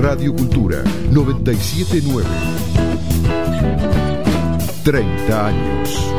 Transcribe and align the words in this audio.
Radio 0.00 0.34
Cultura 0.34 0.82
979. 1.10 2.26
30 4.84 5.46
años. 5.46 6.14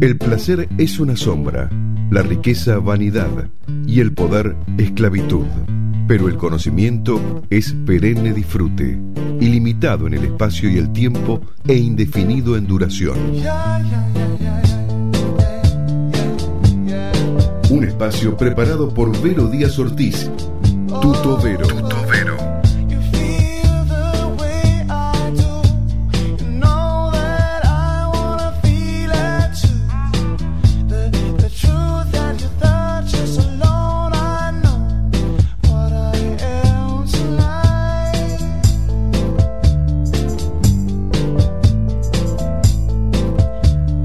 El 0.00 0.18
placer 0.18 0.68
es 0.76 0.98
una 0.98 1.16
sombra, 1.16 1.70
la 2.10 2.22
riqueza 2.22 2.78
vanidad 2.78 3.48
y 3.86 4.00
el 4.00 4.12
poder 4.12 4.56
esclavitud. 4.78 5.46
Pero 6.06 6.28
el 6.28 6.36
conocimiento 6.36 7.42
es 7.48 7.72
perenne 7.86 8.32
disfrute, 8.32 8.98
ilimitado 9.40 10.06
en 10.06 10.14
el 10.14 10.24
espacio 10.24 10.70
y 10.70 10.78
el 10.78 10.92
tiempo 10.92 11.40
e 11.66 11.76
indefinido 11.76 12.56
en 12.56 12.66
duración. 12.66 13.16
Un 17.74 17.82
espacio 17.82 18.36
preparado 18.36 18.88
por 18.88 19.20
Vero 19.20 19.48
Díaz 19.48 19.76
Ortiz. 19.80 20.30
Tuto 21.02 21.36
Vero. 21.42 21.66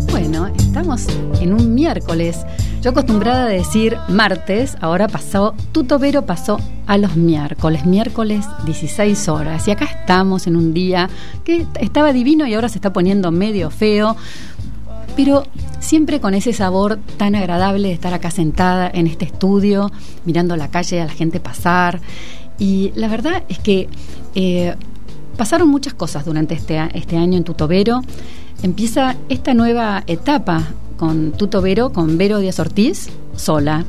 Bueno, 0.09 0.47
estamos 0.57 1.05
en 1.39 1.53
un 1.53 1.75
miércoles. 1.75 2.43
Yo 2.81 2.91
acostumbrada 2.91 3.43
a 3.43 3.49
decir 3.49 3.97
martes, 4.07 4.77
ahora 4.79 5.09
pasó, 5.09 5.53
Tutobero 5.73 6.25
pasó 6.25 6.61
a 6.87 6.97
los 6.97 7.17
miércoles, 7.17 7.85
miércoles 7.85 8.45
16 8.65 9.27
horas. 9.27 9.67
Y 9.67 9.71
acá 9.71 9.83
estamos 9.83 10.47
en 10.47 10.55
un 10.55 10.73
día 10.73 11.09
que 11.43 11.67
estaba 11.81 12.13
divino 12.13 12.47
y 12.47 12.53
ahora 12.53 12.69
se 12.69 12.77
está 12.77 12.93
poniendo 12.93 13.31
medio 13.31 13.69
feo, 13.69 14.15
pero 15.17 15.43
siempre 15.81 16.21
con 16.21 16.33
ese 16.33 16.53
sabor 16.53 16.99
tan 17.17 17.35
agradable 17.35 17.89
de 17.89 17.93
estar 17.93 18.13
acá 18.13 18.31
sentada 18.31 18.89
en 18.93 19.07
este 19.07 19.25
estudio, 19.25 19.91
mirando 20.23 20.55
la 20.55 20.69
calle, 20.69 21.01
a 21.01 21.05
la 21.05 21.11
gente 21.11 21.41
pasar. 21.41 21.99
Y 22.59 22.93
la 22.95 23.09
verdad 23.09 23.43
es 23.49 23.59
que 23.59 23.89
eh, 24.35 24.73
pasaron 25.35 25.67
muchas 25.67 25.93
cosas 25.95 26.23
durante 26.23 26.53
este, 26.53 26.79
este 26.93 27.17
año 27.17 27.37
en 27.37 27.43
Tutobero. 27.43 28.03
Empieza 28.63 29.17
esta 29.27 29.53
nueva 29.53 30.01
etapa 30.07 30.63
con 30.99 31.31
Tuto 31.31 31.61
Vero, 31.61 31.93
con 31.93 32.17
Vero 32.17 32.39
Díaz 32.39 32.59
Ortiz, 32.59 33.09
sola. 33.35 33.85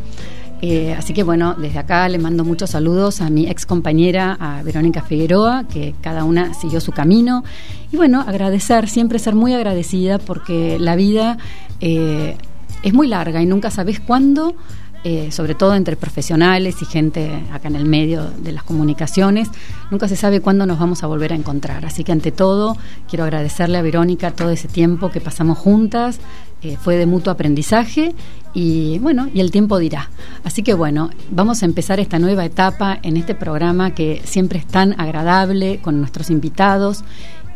Eh, 0.62 0.94
así 0.97 1.12
que 1.12 1.25
bueno, 1.25 1.55
desde 1.58 1.80
acá 1.80 2.08
le 2.08 2.19
mando 2.19 2.44
muchos 2.44 2.70
saludos 2.70 3.20
a 3.20 3.30
mi 3.30 3.48
ex 3.48 3.66
compañera, 3.66 4.36
a 4.39 4.62
Verónica 4.62 5.03
Figueroa, 5.03 5.64
que 5.64 5.94
cada 6.00 6.22
una 6.22 6.55
siguió 6.55 6.81
su 6.81 6.92
camino. 6.92 7.42
Y 7.91 7.97
bueno, 7.97 8.20
agradecer, 8.20 8.88
siempre 8.88 9.19
ser 9.19 9.34
muy 9.34 9.55
agradecida 9.55 10.19
porque 10.19 10.78
la 10.78 10.94
vida 10.94 11.38
eh, 11.81 12.36
es 12.84 12.94
muy 12.94 13.08
larga 13.08 13.42
y 13.42 13.47
nunca 13.47 13.70
sabes 13.70 13.98
cuándo 13.98 14.55
eh, 15.03 15.33
sobre 15.33 15.55
todo 15.55 15.75
entre 15.75 15.97
profesionales 15.97 16.83
y 16.83 16.84
gente 16.84 17.43
acá 17.53 17.69
en 17.69 17.77
el 17.77 17.87
medio 17.87 18.31
de 18.31 18.53
las 18.53 18.62
comunicaciones, 18.65 19.48
nunca 19.91 20.09
se 20.09 20.17
sabe 20.17 20.41
cuándo 20.41 20.67
nos 20.67 20.79
vamos 20.79 21.03
a 21.03 21.06
volver 21.06 21.33
a 21.33 21.37
encontrar. 21.37 21.87
Así 21.87 22.05
que 22.05 22.12
ante 22.12 22.33
todo, 22.33 22.77
quiero 23.09 23.25
agradecerle 23.25 23.78
a 23.78 23.83
Verónica 23.83 24.33
todo 24.33 24.51
ese 24.51 24.69
tiempo 24.69 25.11
que 25.11 25.21
pasamos 25.21 25.56
juntas, 25.56 26.21
eh, 26.62 26.77
fue 26.78 26.97
de 26.97 27.06
mutuo 27.06 27.33
aprendizaje 27.33 28.15
y 28.53 28.98
bueno, 28.98 29.31
y 29.33 29.41
el 29.41 29.51
tiempo 29.51 29.78
dirá. 29.78 30.11
Así 30.45 30.62
que 30.62 30.75
bueno, 30.75 31.09
vamos 31.31 31.62
a 31.62 31.67
empezar 31.67 31.98
esta 32.01 32.19
nueva 32.19 32.45
etapa 32.45 32.98
en 33.03 33.17
este 33.17 33.34
programa 33.34 33.95
que 33.95 34.21
siempre 34.25 34.59
es 34.59 34.67
tan 34.67 35.01
agradable 35.01 35.81
con 35.81 35.98
nuestros 35.98 36.28
invitados 36.28 37.05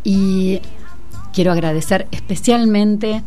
y 0.03 0.61
quiero 1.34 1.53
agradecer 1.53 2.06
especialmente 2.11 3.22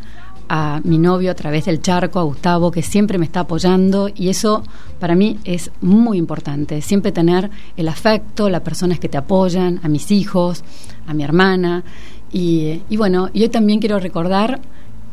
a 0.50 0.82
mi 0.84 0.98
novio 0.98 1.32
a 1.32 1.36
través 1.36 1.66
del 1.66 1.82
charco, 1.82 2.20
a 2.20 2.24
Gustavo, 2.24 2.72
que 2.72 2.82
siempre 2.82 3.18
me 3.18 3.26
está 3.26 3.42
apoyando 3.42 4.10
y 4.14 4.30
eso 4.30 4.64
para 5.00 5.16
mí 5.16 5.40
es 5.44 5.72
muy 5.82 6.18
importante, 6.18 6.82
siempre 6.82 7.12
tener 7.12 7.50
el 7.76 7.88
afecto, 7.88 8.50
las 8.50 8.62
personas 8.62 9.00
que 9.00 9.10
te 9.10 9.18
apoyan, 9.18 9.80
a 9.84 9.90
mis 9.90 10.12
hijos, 10.12 10.64
a 11.06 11.14
mi 11.14 11.24
hermana. 11.24 11.84
Y, 12.32 12.82
y 12.90 12.98
bueno, 12.98 13.30
yo 13.34 13.50
también 13.50 13.80
quiero 13.80 14.00
recordar 14.00 14.60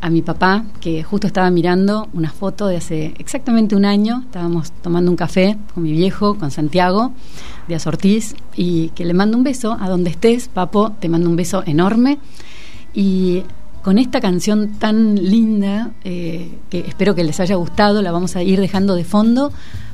a 0.01 0.09
mi 0.09 0.21
papá, 0.21 0.65
que 0.81 1.03
justo 1.03 1.25
estaba 1.25 1.49
mirando 1.49 2.07
una 2.13 2.29
foto 2.31 2.67
de 2.67 2.77
hace 2.77 3.13
exactamente 3.17 3.75
un 3.75 3.85
año, 3.85 4.21
estábamos 4.25 4.71
tomando 4.83 5.09
un 5.09 5.17
café 5.17 5.57
con 5.73 5.83
mi 5.83 5.93
viejo, 5.93 6.35
con 6.35 6.51
Santiago, 6.51 7.11
de 7.67 7.75
Azortiz, 7.75 8.35
y 8.55 8.89
que 8.89 9.05
le 9.05 9.13
mando 9.13 9.37
un 9.37 9.43
beso, 9.43 9.75
a 9.79 9.89
donde 9.89 10.11
estés, 10.11 10.47
papo, 10.47 10.91
te 10.99 11.09
mando 11.09 11.29
un 11.29 11.35
beso 11.35 11.63
enorme, 11.65 12.19
y 12.93 13.43
con 13.85 13.99
esta 13.99 14.19
canción 14.19 14.79
tan 14.79 15.13
linda, 15.13 15.91
eh, 16.03 16.57
que 16.71 16.79
espero 16.79 17.13
que 17.13 17.23
les 17.23 17.39
haya 17.39 17.53
gustado, 17.53 18.01
la 18.01 18.11
vamos 18.11 18.35
a 18.35 18.41
ir 18.41 18.59
dejando 18.59 18.95
de 18.95 19.03
fondo. 19.03 19.53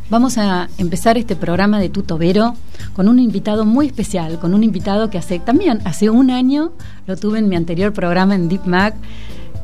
Vamos 0.09 0.37
a 0.37 0.69
empezar 0.77 1.17
este 1.17 1.35
programa 1.35 1.77
de 1.77 1.89
Tuto 1.89 2.17
Vero 2.17 2.55
con 2.93 3.09
un 3.09 3.19
invitado 3.19 3.65
muy 3.65 3.87
especial, 3.87 4.39
con 4.39 4.53
un 4.53 4.63
invitado 4.63 5.09
que 5.09 5.17
hace 5.17 5.39
también 5.39 5.81
hace 5.83 6.09
un 6.09 6.31
año 6.31 6.71
lo 7.05 7.17
tuve 7.17 7.39
en 7.39 7.49
mi 7.49 7.57
anterior 7.57 7.91
programa 7.91 8.33
en 8.33 8.47
Deep 8.47 8.65
Mac, 8.65 8.95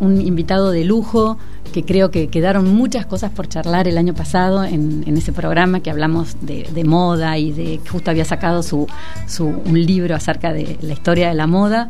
un 0.01 0.19
invitado 0.19 0.71
de 0.71 0.83
lujo 0.83 1.37
que 1.71 1.85
creo 1.85 2.11
que 2.11 2.27
quedaron 2.27 2.75
muchas 2.75 3.05
cosas 3.05 3.31
por 3.31 3.47
charlar 3.47 3.87
el 3.87 3.97
año 3.97 4.13
pasado 4.13 4.65
en, 4.65 5.05
ese 5.07 5.31
programa 5.31 5.79
que 5.79 5.89
hablamos 5.89 6.35
de, 6.41 6.83
moda 6.83 7.37
y 7.37 7.53
de 7.53 7.77
que 7.77 7.89
justo 7.89 8.11
había 8.11 8.25
sacado 8.25 8.61
su, 8.61 8.87
su, 9.25 9.45
un 9.45 9.85
libro 9.85 10.15
acerca 10.15 10.51
de 10.51 10.77
la 10.81 10.91
historia 10.91 11.29
de 11.29 11.33
la 11.33 11.47
moda 11.47 11.87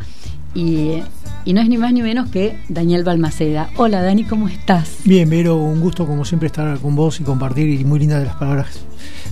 y, 0.53 1.01
y, 1.47 1.53
no 1.53 1.61
es 1.61 1.69
ni 1.69 1.77
más 1.77 1.93
ni 1.93 2.01
menos 2.01 2.29
que 2.29 2.57
Daniel 2.67 3.03
Balmaceda. 3.03 3.69
Hola 3.77 4.01
Dani, 4.01 4.25
¿cómo 4.25 4.49
estás? 4.49 4.97
Bien, 5.05 5.29
Vero, 5.29 5.55
un 5.55 5.79
gusto 5.79 6.05
como 6.05 6.25
siempre 6.25 6.47
estar 6.47 6.77
con 6.79 6.95
vos 6.95 7.21
y 7.21 7.23
compartir 7.23 7.69
y 7.69 7.85
muy 7.85 7.99
lindas 7.99 8.25
las 8.25 8.35
palabras 8.35 8.81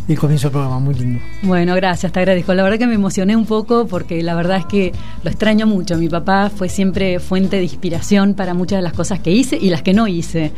del 0.07 0.17
comienzo 0.17 0.47
del 0.47 0.53
programa, 0.53 0.79
muy 0.79 0.93
lindo. 0.93 1.19
Bueno, 1.41 1.75
gracias, 1.75 2.11
te 2.11 2.19
agradezco. 2.19 2.53
La 2.53 2.63
verdad 2.63 2.77
que 2.77 2.87
me 2.87 2.95
emocioné 2.95 3.35
un 3.35 3.45
poco 3.45 3.87
porque 3.87 4.23
la 4.23 4.35
verdad 4.35 4.57
es 4.57 4.65
que 4.65 4.93
lo 5.23 5.29
extraño 5.29 5.67
mucho. 5.67 5.97
Mi 5.97 6.07
papá 6.07 6.49
fue 6.49 6.69
siempre 6.69 7.19
fuente 7.19 7.57
de 7.57 7.63
inspiración 7.63 8.33
para 8.33 8.53
muchas 8.53 8.77
de 8.77 8.83
las 8.83 8.93
cosas 8.93 9.19
que 9.19 9.31
hice 9.31 9.57
y 9.59 9.69
las 9.69 9.81
que 9.81 9.93
no 9.93 10.07
hice. 10.07 10.51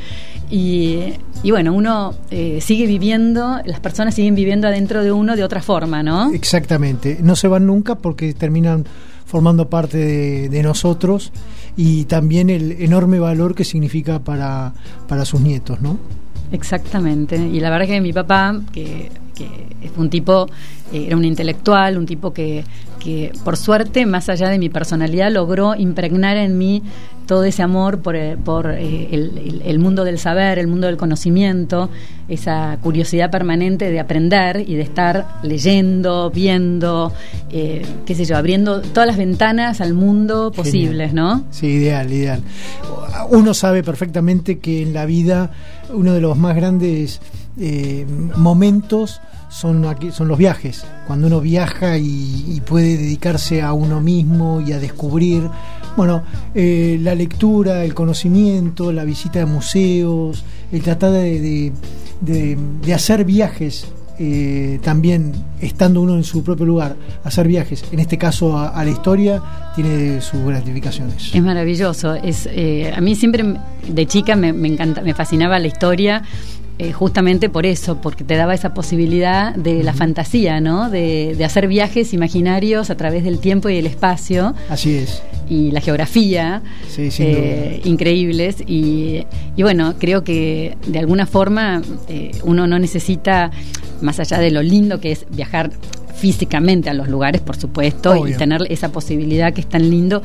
Y, 0.49 1.13
y 1.43 1.51
bueno, 1.51 1.73
uno 1.73 2.13
eh, 2.31 2.59
sigue 2.61 2.87
viviendo, 2.87 3.59
las 3.65 3.79
personas 3.79 4.15
siguen 4.15 4.35
viviendo 4.35 4.67
adentro 4.67 5.03
de 5.03 5.11
uno 5.11 5.35
de 5.35 5.43
otra 5.43 5.61
forma, 5.61 6.03
¿no? 6.03 6.31
Exactamente, 6.31 7.19
no 7.21 7.35
se 7.35 7.47
van 7.47 7.65
nunca 7.65 7.95
porque 7.95 8.33
terminan 8.33 8.85
formando 9.25 9.69
parte 9.69 9.97
de, 9.97 10.49
de, 10.49 10.63
nosotros 10.63 11.33
y 11.75 12.05
también 12.05 12.49
el 12.49 12.71
enorme 12.81 13.19
valor 13.19 13.55
que 13.55 13.65
significa 13.65 14.19
para, 14.19 14.73
para 15.07 15.25
sus 15.25 15.41
nietos, 15.41 15.81
¿no? 15.81 15.99
Exactamente. 16.51 17.35
Y 17.35 17.59
la 17.59 17.69
verdad 17.69 17.87
que 17.87 17.99
mi 17.99 18.13
papá, 18.13 18.57
que, 18.71 19.11
que 19.35 19.89
fue 19.93 20.03
un 20.03 20.09
tipo, 20.09 20.47
eh, 20.93 21.05
era 21.07 21.17
un 21.17 21.25
intelectual, 21.25 21.97
un 21.97 22.05
tipo 22.05 22.31
que, 22.31 22.63
que 22.99 23.31
por 23.43 23.57
suerte, 23.57 24.05
más 24.05 24.29
allá 24.29 24.49
de 24.49 24.57
mi 24.57 24.69
personalidad, 24.69 25.31
logró 25.31 25.75
impregnar 25.75 26.37
en 26.37 26.57
mí 26.57 26.83
todo 27.27 27.43
ese 27.43 27.61
amor 27.61 28.01
por, 28.01 28.15
eh, 28.15 28.37
por 28.43 28.71
eh, 28.71 29.09
el, 29.11 29.61
el, 29.63 29.79
mundo 29.79 30.03
del 30.03 30.17
saber, 30.17 30.57
el 30.57 30.67
mundo 30.67 30.87
del 30.87 30.97
conocimiento, 30.97 31.89
esa 32.27 32.77
curiosidad 32.81 33.29
permanente 33.29 33.91
de 33.91 33.99
aprender 33.99 34.63
y 34.67 34.75
de 34.75 34.81
estar 34.81 35.39
leyendo, 35.43 36.31
viendo, 36.31 37.13
eh, 37.51 37.85
qué 38.05 38.15
sé 38.15 38.25
yo, 38.25 38.37
abriendo 38.37 38.81
todas 38.81 39.07
las 39.07 39.17
ventanas 39.17 39.81
al 39.81 39.93
mundo 39.93 40.51
posibles, 40.51 41.09
Genial. 41.09 41.15
¿no? 41.15 41.43
Sí, 41.51 41.67
ideal, 41.67 42.11
ideal. 42.11 42.41
Uno 43.29 43.53
sabe 43.53 43.83
perfectamente 43.83 44.59
que 44.59 44.81
en 44.81 44.93
la 44.93 45.05
vida 45.05 45.51
uno 45.93 46.13
de 46.13 46.21
los 46.21 46.37
más 46.37 46.55
grandes 46.55 47.21
eh, 47.59 48.05
momentos 48.35 49.21
son, 49.49 49.85
aquí, 49.85 50.11
son 50.11 50.27
los 50.27 50.37
viajes, 50.37 50.85
cuando 51.05 51.27
uno 51.27 51.41
viaja 51.41 51.97
y, 51.97 52.61
puede 52.67 52.97
dedicarse 52.97 53.61
a 53.61 53.73
uno 53.73 54.01
mismo 54.01 54.61
y 54.61 54.73
a 54.73 54.79
descubrir, 54.79 55.49
bueno, 55.95 56.23
eh, 56.53 56.99
la 57.01 57.15
lectura, 57.15 57.83
el 57.83 57.93
conocimiento, 57.93 58.91
la 58.91 59.05
visita 59.05 59.39
de 59.39 59.45
museos, 59.45 60.43
el 60.71 60.81
tratar 60.81 61.11
de, 61.11 61.71
de, 62.21 62.57
de, 62.81 62.93
hacer 62.93 63.23
viajes 63.23 63.87
eh, 64.19 64.79
también 64.81 65.31
estando 65.61 66.01
uno 66.01 66.15
en 66.15 66.23
su 66.23 66.43
propio 66.43 66.65
lugar, 66.65 66.95
hacer 67.23 67.47
viajes, 67.47 67.85
en 67.91 67.99
este 67.99 68.17
caso 68.17 68.57
a, 68.57 68.83
la 68.83 68.89
historia, 68.89 69.41
tiene 69.75 70.21
sus 70.21 70.41
gratificaciones. 70.41 71.33
Es 71.33 71.41
maravilloso. 71.41 72.15
Es, 72.15 72.49
eh, 72.51 72.91
a 72.95 72.99
mí 72.99 73.15
siempre 73.15 73.45
de 73.87 74.05
chica 74.07 74.35
me, 74.35 74.49
encanta, 74.49 75.01
me 75.01 75.13
fascinaba 75.13 75.59
la 75.59 75.67
historia. 75.67 76.23
Eh, 76.79 76.91
justamente 76.91 77.49
por 77.49 77.65
eso, 77.65 77.99
porque 78.01 78.23
te 78.23 78.35
daba 78.35 78.53
esa 78.53 78.75
posibilidad 78.75 79.55
de 79.55 79.81
la 79.81 79.93
fantasía, 79.93 80.61
¿no? 80.61 80.91
De, 80.91 81.33
de, 81.35 81.43
hacer 81.43 81.67
viajes 81.67 82.13
imaginarios 82.13 82.91
a 82.91 82.95
través 82.95 83.23
del 83.23 83.39
tiempo 83.39 83.67
y 83.67 83.77
el 83.77 83.87
espacio. 83.87 84.53
Así 84.69 84.95
es. 84.97 85.23
y 85.49 85.71
la 85.71 85.81
geografía 85.81 86.61
Sí, 86.87 87.09
eh, 87.17 87.81
increíbles. 87.83 88.57
Y, 88.67 89.25
y 89.55 89.63
bueno, 89.63 89.95
creo 89.97 90.23
que 90.23 90.77
de 90.85 90.99
alguna 90.99 91.25
forma 91.25 91.81
eh, 92.09 92.31
uno 92.43 92.67
no 92.67 92.77
necesita, 92.77 93.49
más 94.01 94.19
allá 94.19 94.37
de 94.37 94.51
lo 94.51 94.61
lindo 94.61 94.99
que 94.99 95.11
es 95.13 95.25
viajar 95.31 95.71
físicamente 96.15 96.91
a 96.91 96.93
los 96.93 97.07
lugares, 97.07 97.41
por 97.41 97.55
supuesto, 97.57 98.11
Obvio. 98.11 98.35
y 98.35 98.37
tener 98.37 98.61
esa 98.69 98.91
posibilidad 98.91 99.51
que 99.51 99.61
es 99.61 99.67
tan 99.67 99.89
lindo. 99.89 100.21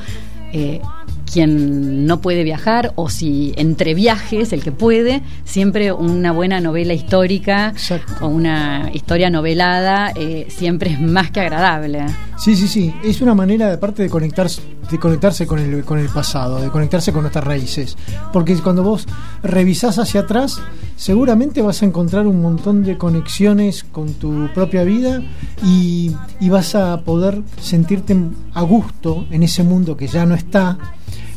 Quien 1.32 2.06
no 2.06 2.20
puede 2.20 2.44
viajar 2.44 2.92
o 2.96 3.08
si 3.08 3.54
entre 3.56 3.94
viajes, 3.94 4.52
el 4.52 4.62
que 4.62 4.70
puede, 4.70 5.22
siempre 5.44 5.90
una 5.92 6.30
buena 6.30 6.60
novela 6.60 6.92
histórica 6.92 7.70
Exacto. 7.70 8.26
o 8.26 8.28
una 8.28 8.90
historia 8.92 9.30
novelada 9.30 10.12
eh, 10.14 10.46
siempre 10.50 10.90
es 10.90 11.00
más 11.00 11.30
que 11.30 11.40
agradable. 11.40 12.04
Sí, 12.36 12.54
sí, 12.56 12.68
sí. 12.68 12.94
Es 13.02 13.20
una 13.20 13.34
manera, 13.34 13.72
aparte 13.72 14.02
de 14.02 14.10
conectarse, 14.10 14.60
de 14.90 14.98
conectarse 14.98 15.46
con 15.46 15.58
el, 15.58 15.84
con 15.84 15.98
el 15.98 16.08
pasado, 16.08 16.60
de 16.60 16.68
conectarse 16.68 17.12
con 17.12 17.22
nuestras 17.22 17.44
raíces. 17.44 17.96
Porque 18.32 18.54
cuando 18.56 18.82
vos 18.82 19.06
revisás 19.42 19.98
hacia 19.98 20.22
atrás, 20.22 20.60
seguramente 20.96 21.62
vas 21.62 21.82
a 21.82 21.86
encontrar 21.86 22.26
un 22.26 22.42
montón 22.42 22.82
de 22.82 22.98
conexiones 22.98 23.84
con 23.84 24.12
tu 24.14 24.48
propia 24.52 24.84
vida 24.84 25.22
y, 25.64 26.14
y 26.40 26.48
vas 26.50 26.74
a 26.74 27.00
poder 27.00 27.40
sentirte 27.60 28.16
a 28.52 28.62
gusto 28.62 29.26
en 29.30 29.42
ese 29.42 29.62
mundo 29.62 29.96
que 29.96 30.08
ya 30.08 30.26
no 30.26 30.34
está 30.34 30.78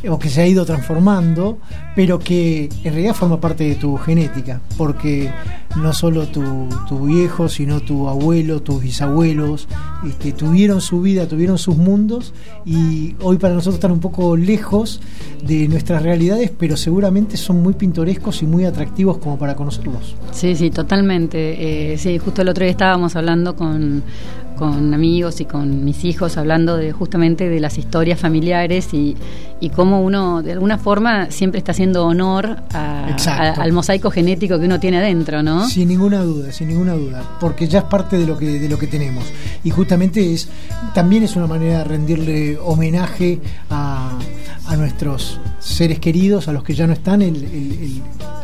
o 0.09 0.19
que 0.19 0.29
se 0.29 0.41
ha 0.41 0.47
ido 0.47 0.65
transformando, 0.65 1.57
pero 1.95 2.19
que 2.19 2.69
en 2.83 2.93
realidad 2.93 3.13
forma 3.13 3.39
parte 3.39 3.63
de 3.63 3.75
tu 3.75 3.97
genética, 3.97 4.61
porque 4.77 5.31
no 5.75 5.93
solo 5.93 6.27
tu, 6.27 6.69
tu 6.87 7.05
viejo, 7.05 7.49
sino 7.49 7.81
tu 7.81 8.07
abuelo, 8.07 8.61
tus 8.61 8.81
bisabuelos, 8.81 9.67
este, 10.07 10.31
tuvieron 10.31 10.81
su 10.81 11.01
vida, 11.01 11.27
tuvieron 11.27 11.57
sus 11.57 11.77
mundos, 11.77 12.33
y 12.65 13.15
hoy 13.21 13.37
para 13.37 13.53
nosotros 13.53 13.75
están 13.75 13.91
un 13.91 13.99
poco 13.99 14.37
lejos 14.37 15.01
de 15.45 15.67
nuestras 15.67 16.01
realidades, 16.01 16.51
pero 16.57 16.77
seguramente 16.77 17.37
son 17.37 17.61
muy 17.61 17.73
pintorescos 17.73 18.41
y 18.41 18.45
muy 18.45 18.65
atractivos 18.65 19.17
como 19.17 19.37
para 19.37 19.55
conocerlos. 19.55 20.15
Sí, 20.31 20.55
sí, 20.55 20.69
totalmente. 20.69 21.93
Eh, 21.93 21.97
sí, 21.97 22.17
justo 22.17 22.41
el 22.41 22.49
otro 22.49 22.63
día 22.63 22.71
estábamos 22.71 23.15
hablando 23.15 23.55
con, 23.55 24.03
con 24.55 24.93
amigos 24.93 25.41
y 25.41 25.45
con 25.45 25.83
mis 25.83 26.03
hijos, 26.05 26.37
hablando 26.37 26.77
de 26.77 26.91
justamente 26.91 27.49
de 27.49 27.59
las 27.59 27.77
historias 27.77 28.19
familiares 28.19 28.93
y, 28.93 29.15
y 29.59 29.69
cómo 29.69 30.01
uno, 30.01 30.41
de 30.41 30.53
alguna 30.53 30.77
forma, 30.77 31.29
siempre 31.31 31.57
está 31.59 31.71
haciendo 31.73 32.05
honor 32.05 32.57
a- 32.73 33.07
Exacto. 33.09 33.59
a- 33.61 33.63
al 33.63 33.71
mosaico 33.73 34.09
genético 34.11 34.57
que 34.59 34.65
uno 34.65 34.79
tiene 34.79 34.97
adentro, 34.97 35.43
¿no? 35.43 35.67
Sin 35.67 35.87
ninguna 35.89 36.21
duda, 36.23 36.51
sin 36.51 36.69
ninguna 36.69 36.93
duda, 36.93 37.37
porque 37.39 37.67
ya 37.67 37.79
es 37.79 37.85
parte 37.85 38.17
de 38.17 38.25
lo 38.25 38.37
que 38.37 38.59
de 38.59 38.69
lo 38.69 38.77
que 38.79 38.87
tenemos 38.87 39.23
y 39.63 39.69
justamente 39.69 40.33
es 40.33 40.47
también 40.93 41.23
es 41.23 41.35
una 41.35 41.47
manera 41.47 41.79
de 41.79 41.83
rendirle 41.83 42.57
homenaje 42.57 43.39
a, 43.69 44.17
a 44.67 44.75
nuestros 44.77 45.39
seres 45.59 45.99
queridos, 45.99 46.47
a 46.47 46.53
los 46.53 46.63
que 46.63 46.73
ya 46.73 46.87
no 46.87 46.93
están, 46.93 47.21
el, 47.21 47.35
el- 47.35 47.43
el- 47.43 48.01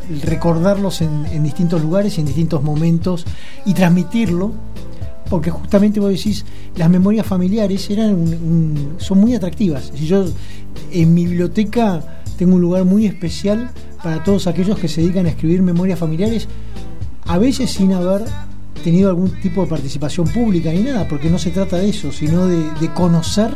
el 0.09 0.21
recordarlos 0.23 1.01
en, 1.01 1.25
en 1.31 1.43
distintos 1.43 1.81
lugares 1.81 2.17
y 2.17 2.21
en 2.21 2.27
distintos 2.27 2.61
momentos 2.63 3.25
y 3.65 3.73
transmitirlo. 3.73 4.51
Porque 5.31 5.49
justamente 5.49 5.99
vos 5.99 6.09
decís, 6.11 6.45
las 6.75 6.89
memorias 6.89 7.25
familiares 7.25 7.89
eran 7.89 8.13
un- 8.13 8.33
un- 8.33 8.93
son 8.97 9.17
muy 9.19 9.33
atractivas. 9.33 9.91
Si 9.95 10.05
yo 10.05 10.25
en 10.91 11.13
mi 11.13 11.25
biblioteca 11.25 12.21
tengo 12.37 12.55
un 12.55 12.61
lugar 12.61 12.83
muy 12.85 13.05
especial 13.05 13.71
para 14.03 14.23
todos 14.23 14.45
aquellos 14.47 14.77
que 14.77 14.87
se 14.89 15.01
dedican 15.01 15.25
a 15.25 15.29
escribir 15.29 15.61
memorias 15.61 15.97
familiares, 15.97 16.47
a 17.27 17.37
veces 17.37 17.71
sin 17.71 17.93
haber 17.93 18.23
tenido 18.83 19.09
algún 19.09 19.29
tipo 19.41 19.61
de 19.61 19.67
participación 19.67 20.27
pública 20.27 20.71
ni 20.73 20.81
nada, 20.81 21.07
porque 21.07 21.29
no 21.29 21.37
se 21.39 21.51
trata 21.51 21.77
de 21.77 21.89
eso, 21.89 22.11
sino 22.11 22.47
de, 22.47 22.63
de 22.81 22.93
conocer 22.93 23.51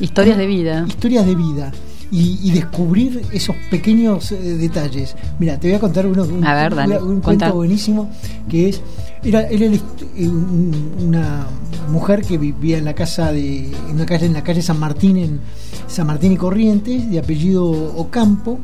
Historias 0.00 0.38
de 0.38 0.46
vida. 0.46 0.84
historias 0.88 1.26
de 1.26 1.34
vida 1.34 1.72
y, 2.10 2.38
y 2.42 2.52
descubrir 2.52 3.20
esos 3.32 3.54
pequeños 3.70 4.32
eh, 4.32 4.36
detalles. 4.38 5.14
Mira, 5.40 5.58
te 5.60 5.66
voy 5.68 5.76
a 5.76 5.80
contar 5.80 6.06
uno, 6.06 6.22
un, 6.24 6.42
A 6.46 6.54
ver, 6.54 6.74
dale, 6.74 6.96
un 7.02 7.20
cuento 7.20 7.52
buenísimo 7.52 8.08
que 8.48 8.68
es 8.70 8.80
era, 9.22 9.42
era 9.48 9.70
una 11.00 11.46
mujer 11.90 12.22
que 12.22 12.38
vivía 12.38 12.78
en 12.78 12.84
la 12.84 12.94
casa 12.94 13.32
de 13.32 13.66
en 13.66 13.94
una 13.94 14.06
calle 14.06 14.26
en 14.26 14.32
la 14.34 14.42
calle 14.44 14.62
San 14.62 14.78
Martín 14.78 15.16
en 15.16 15.40
San 15.86 16.06
Martín 16.06 16.32
y 16.32 16.36
Corrientes 16.36 17.10
de 17.10 17.18
apellido 17.18 17.64
Ocampo. 17.96 18.58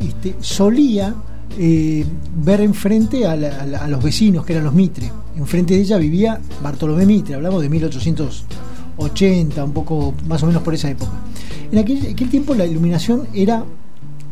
Este, 0.00 0.34
solía 0.40 1.14
eh, 1.58 2.04
ver 2.44 2.60
enfrente 2.60 3.26
a, 3.26 3.34
la- 3.36 3.60
a 3.62 3.66
la- 3.66 3.78
a 3.78 3.88
los 3.88 4.02
vecinos 4.02 4.44
que 4.44 4.52
eran 4.52 4.64
los 4.64 4.74
Mitre. 4.74 5.10
Enfrente 5.36 5.74
de 5.74 5.80
ella 5.80 5.96
vivía 5.96 6.38
Bartolomé 6.62 7.06
Mitre 7.06 7.34
hablamos 7.34 7.62
de 7.62 7.68
1880 7.68 9.64
un 9.64 9.72
poco 9.72 10.14
más 10.26 10.42
o 10.42 10.46
menos 10.46 10.62
por 10.62 10.74
esa 10.74 10.90
época. 10.90 11.12
En 11.72 11.78
aquel, 11.78 12.06
aquel 12.12 12.28
tiempo 12.28 12.54
la 12.54 12.66
iluminación 12.66 13.26
era 13.34 13.64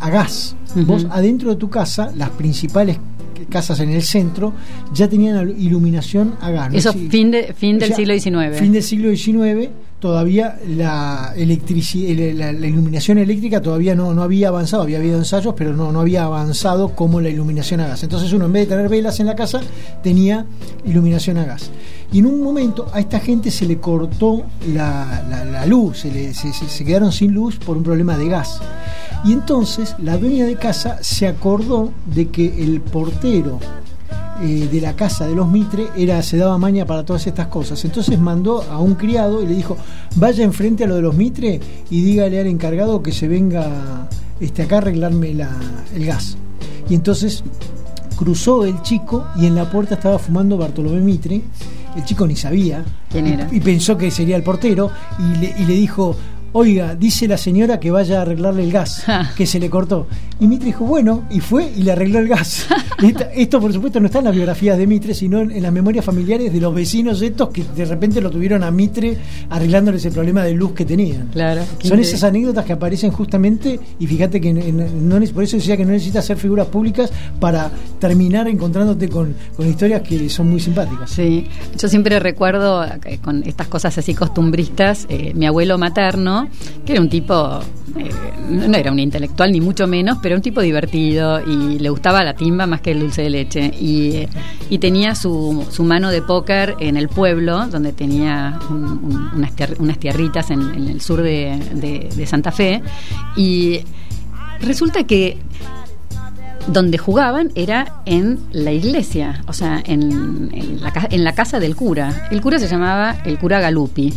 a 0.00 0.10
gas. 0.10 0.54
Vos 0.86 1.06
adentro 1.10 1.50
de 1.50 1.56
tu 1.56 1.70
casa, 1.70 2.10
las 2.16 2.30
principales 2.30 2.98
casas 3.48 3.80
en 3.80 3.90
el 3.90 4.02
centro, 4.02 4.52
ya 4.92 5.08
tenían 5.08 5.54
iluminación 5.58 6.34
a 6.40 6.50
gas. 6.50 6.74
Eso 6.74 6.92
Sí. 6.92 7.08
fin, 7.10 7.30
de, 7.30 7.52
fin 7.54 7.76
O 7.76 7.78
del 7.80 7.88
sea, 7.88 7.96
siglo 7.96 8.14
XIX. 8.18 8.58
Fin 8.58 8.72
del 8.72 8.82
siglo 8.82 9.10
XIX, 9.10 9.70
todavía 10.00 10.58
la, 10.68 11.32
la, 11.36 12.66
iluminación 12.68 13.18
eléctrica 13.18 13.62
todavía 13.62 13.94
no, 13.94 14.12
no 14.12 14.22
había 14.22 14.48
avanzado, 14.48 14.82
había 14.82 14.98
habido 14.98 15.16
ensayos, 15.18 15.54
pero 15.56 15.74
no, 15.74 15.92
no 15.92 16.00
había 16.00 16.24
avanzado 16.24 16.94
como 16.94 17.20
la 17.20 17.30
iluminación 17.30 17.80
a 17.80 17.86
gas. 17.88 18.02
Entonces 18.02 18.32
uno 18.32 18.44
en 18.46 18.52
vez 18.52 18.68
de 18.68 18.74
tener 18.76 18.90
velas 18.90 19.18
en 19.20 19.26
la 19.26 19.34
casa, 19.34 19.60
tenía 20.02 20.44
iluminación 20.84 21.38
a 21.38 21.44
gas. 21.44 21.70
Y 22.12 22.18
en 22.18 22.26
un 22.26 22.42
momento 22.42 22.86
a 22.92 23.00
esta 23.00 23.18
gente 23.18 23.50
se 23.50 23.66
le 23.66 23.78
cortó 23.78 24.42
la, 24.72 25.24
la- 25.50 25.64
luz, 25.66 26.00
se, 26.00 26.10
le- 26.12 26.34
se 26.34 26.84
quedaron 26.84 27.10
sin 27.10 27.32
luz 27.32 27.56
por 27.58 27.76
un 27.76 27.82
problema 27.82 28.18
de 28.18 28.28
gas. 28.28 28.60
Y 29.24 29.32
entonces 29.32 29.94
la 29.98 30.18
dueña 30.18 30.44
de 30.44 30.56
casa 30.56 30.98
se 31.00 31.26
acordó 31.26 31.90
de 32.14 32.28
que 32.28 32.62
el 32.62 32.82
portero 32.82 33.58
eh, 34.42 34.68
de 34.70 34.80
la 34.80 34.94
casa 34.94 35.26
de 35.26 35.34
los 35.34 35.48
Mitre 35.48 35.88
era 35.96 36.22
se 36.22 36.36
daba 36.36 36.58
maña 36.58 36.84
para 36.86 37.04
todas 37.04 37.26
estas 37.26 37.46
cosas. 37.48 37.84
Entonces 37.84 38.18
mandó 38.18 38.62
a 38.62 38.78
un 38.78 38.94
criado 38.94 39.42
y 39.42 39.46
le 39.46 39.54
dijo, 39.54 39.76
vaya 40.16 40.44
enfrente 40.44 40.84
a 40.84 40.86
lo 40.86 40.96
de 40.96 41.02
los 41.02 41.14
Mitre 41.14 41.60
y 41.90 42.02
dígale 42.02 42.40
al 42.40 42.46
encargado 42.46 43.02
que 43.02 43.12
se 43.12 43.28
venga 43.28 44.08
este, 44.40 44.62
acá 44.62 44.76
a 44.76 44.78
arreglarme 44.78 45.34
la- 45.34 45.50
el 45.94 46.06
gas. 46.06 46.36
Y 46.88 46.94
entonces 46.94 47.42
cruzó 48.16 48.64
el 48.64 48.80
chico 48.82 49.26
y 49.36 49.46
en 49.46 49.54
la 49.54 49.70
puerta 49.70 49.94
estaba 49.94 50.18
fumando 50.18 50.56
Bartolomé 50.56 51.00
Mitre. 51.00 51.40
El 51.96 52.04
chico 52.04 52.26
ni 52.26 52.34
sabía. 52.34 52.84
¿Quién 53.10 53.26
y- 53.28 53.32
era? 53.32 53.48
Y, 53.52 53.60
pensó 53.60 53.96
que 53.96 54.10
sería 54.10 54.36
el 54.36 54.42
portero 54.42 54.90
y 55.18 55.38
le, 55.38 55.54
y 55.58 55.64
le 55.64 55.74
dijo, 55.74 56.16
oiga, 56.54 56.94
dice 56.94 57.28
la 57.28 57.36
señora 57.36 57.78
que 57.78 57.90
vaya 57.90 58.18
a 58.18 58.22
arreglarle 58.22 58.64
el 58.64 58.72
gas, 58.72 59.04
que 59.36 59.44
se 59.46 59.60
le 59.60 59.68
cortó. 59.68 60.06
Y 60.40 60.46
Mitre 60.46 60.66
dijo, 60.66 60.84
bueno, 60.84 61.24
y 61.30 61.40
fue 61.40 61.70
y 61.76 61.82
le 61.82 61.92
arregló 61.92 62.18
el 62.20 62.28
gas. 62.28 62.66
Esta- 63.02 63.30
esto, 63.34 63.60
por 63.60 63.72
supuesto, 63.72 64.00
no 64.00 64.06
está 64.06 64.20
en 64.20 64.24
las 64.26 64.34
biografías 64.34 64.78
de 64.78 64.86
Mitre, 64.86 65.14
sino 65.14 65.40
en, 65.40 65.50
en 65.50 65.62
las 65.62 65.72
memorias 65.72 66.04
familiares 66.04 66.52
de 66.52 66.60
los 66.60 66.74
vecinos 66.74 67.20
estos 67.22 67.50
que 67.50 67.62
de 67.76 67.84
repente 67.84 68.20
lo 68.20 68.30
tuvieron 68.30 68.62
a 68.64 68.70
Mitre 68.70 69.16
arreglándoles 69.50 70.04
el 70.06 70.12
problema 70.12 70.42
de 70.42 70.52
luz 70.54 70.72
que 70.72 70.84
tenían. 70.84 71.28
Claro. 71.28 71.62
Son 71.82 71.98
esas 72.00 72.22
anécdotas 72.24 72.64
que 72.64 72.72
aparecen 72.72 73.10
justamente, 73.12 73.78
y 73.98 74.06
fíjate 74.06 74.40
que 74.40 74.48
en- 74.48 75.08
no, 75.08 75.20
por 75.34 75.42
eso 75.44 75.56
decía 75.56 75.76
que 75.76 75.84
no 75.84 75.90
necesitas 75.92 76.24
ser 76.24 76.36
figuras 76.36 76.66
públicas 76.68 77.12
para 77.40 77.70
terminar 77.98 78.48
encontrándote 78.48 79.08
con, 79.08 79.34
con 79.56 79.68
historias 79.68 80.02
que 80.02 80.28
son 80.30 80.50
muy 80.50 80.60
simpáticas. 80.60 81.10
Sí, 81.10 81.46
yo 81.78 81.88
siempre 81.88 82.18
recuerdo 82.20 82.84
eh, 82.84 83.18
con 83.22 83.42
estas 83.44 83.66
cosas 83.68 83.96
así 83.98 84.14
costumbristas, 84.14 85.06
eh, 85.08 85.32
mi 85.34 85.46
abuelo 85.46 85.78
materno, 85.78 86.43
que 86.84 86.92
era 86.92 87.00
un 87.00 87.08
tipo, 87.08 87.60
eh, 87.98 88.10
no 88.48 88.76
era 88.76 88.90
un 88.92 88.98
intelectual 88.98 89.52
ni 89.52 89.60
mucho 89.60 89.86
menos, 89.86 90.18
pero 90.22 90.36
un 90.36 90.42
tipo 90.42 90.60
divertido 90.60 91.40
y 91.46 91.78
le 91.78 91.88
gustaba 91.90 92.22
la 92.24 92.34
timba 92.34 92.66
más 92.66 92.80
que 92.80 92.92
el 92.92 93.00
dulce 93.00 93.22
de 93.22 93.30
leche. 93.30 93.72
Y, 93.80 94.16
eh, 94.16 94.28
y 94.70 94.78
tenía 94.78 95.14
su, 95.14 95.66
su 95.70 95.84
mano 95.84 96.10
de 96.10 96.22
póker 96.22 96.76
en 96.80 96.96
el 96.96 97.08
pueblo, 97.08 97.66
donde 97.66 97.92
tenía 97.92 98.58
un- 98.70 98.84
un- 98.84 99.30
unas, 99.36 99.54
tier- 99.56 99.76
unas 99.78 99.98
tierritas 99.98 100.50
en, 100.50 100.60
en 100.74 100.88
el 100.88 101.00
sur 101.00 101.22
de, 101.22 101.58
de- 101.74 102.08
de 102.14 102.26
Santa 102.26 102.52
Fe. 102.52 102.82
Y 103.36 103.80
resulta 104.60 105.04
que 105.04 105.38
donde 106.66 106.96
jugaban 106.96 107.50
era 107.54 107.96
en 108.06 108.38
la 108.52 108.72
iglesia, 108.72 109.42
o 109.46 109.52
sea, 109.52 109.82
en, 109.84 110.50
en 110.54 110.80
la, 110.80 110.92
en 111.10 111.22
la 111.22 111.34
casa 111.34 111.60
del 111.60 111.76
cura. 111.76 112.26
El 112.30 112.40
cura 112.40 112.58
se 112.58 112.68
llamaba 112.68 113.16
el 113.26 113.38
cura 113.38 113.60
Galupi. 113.60 114.12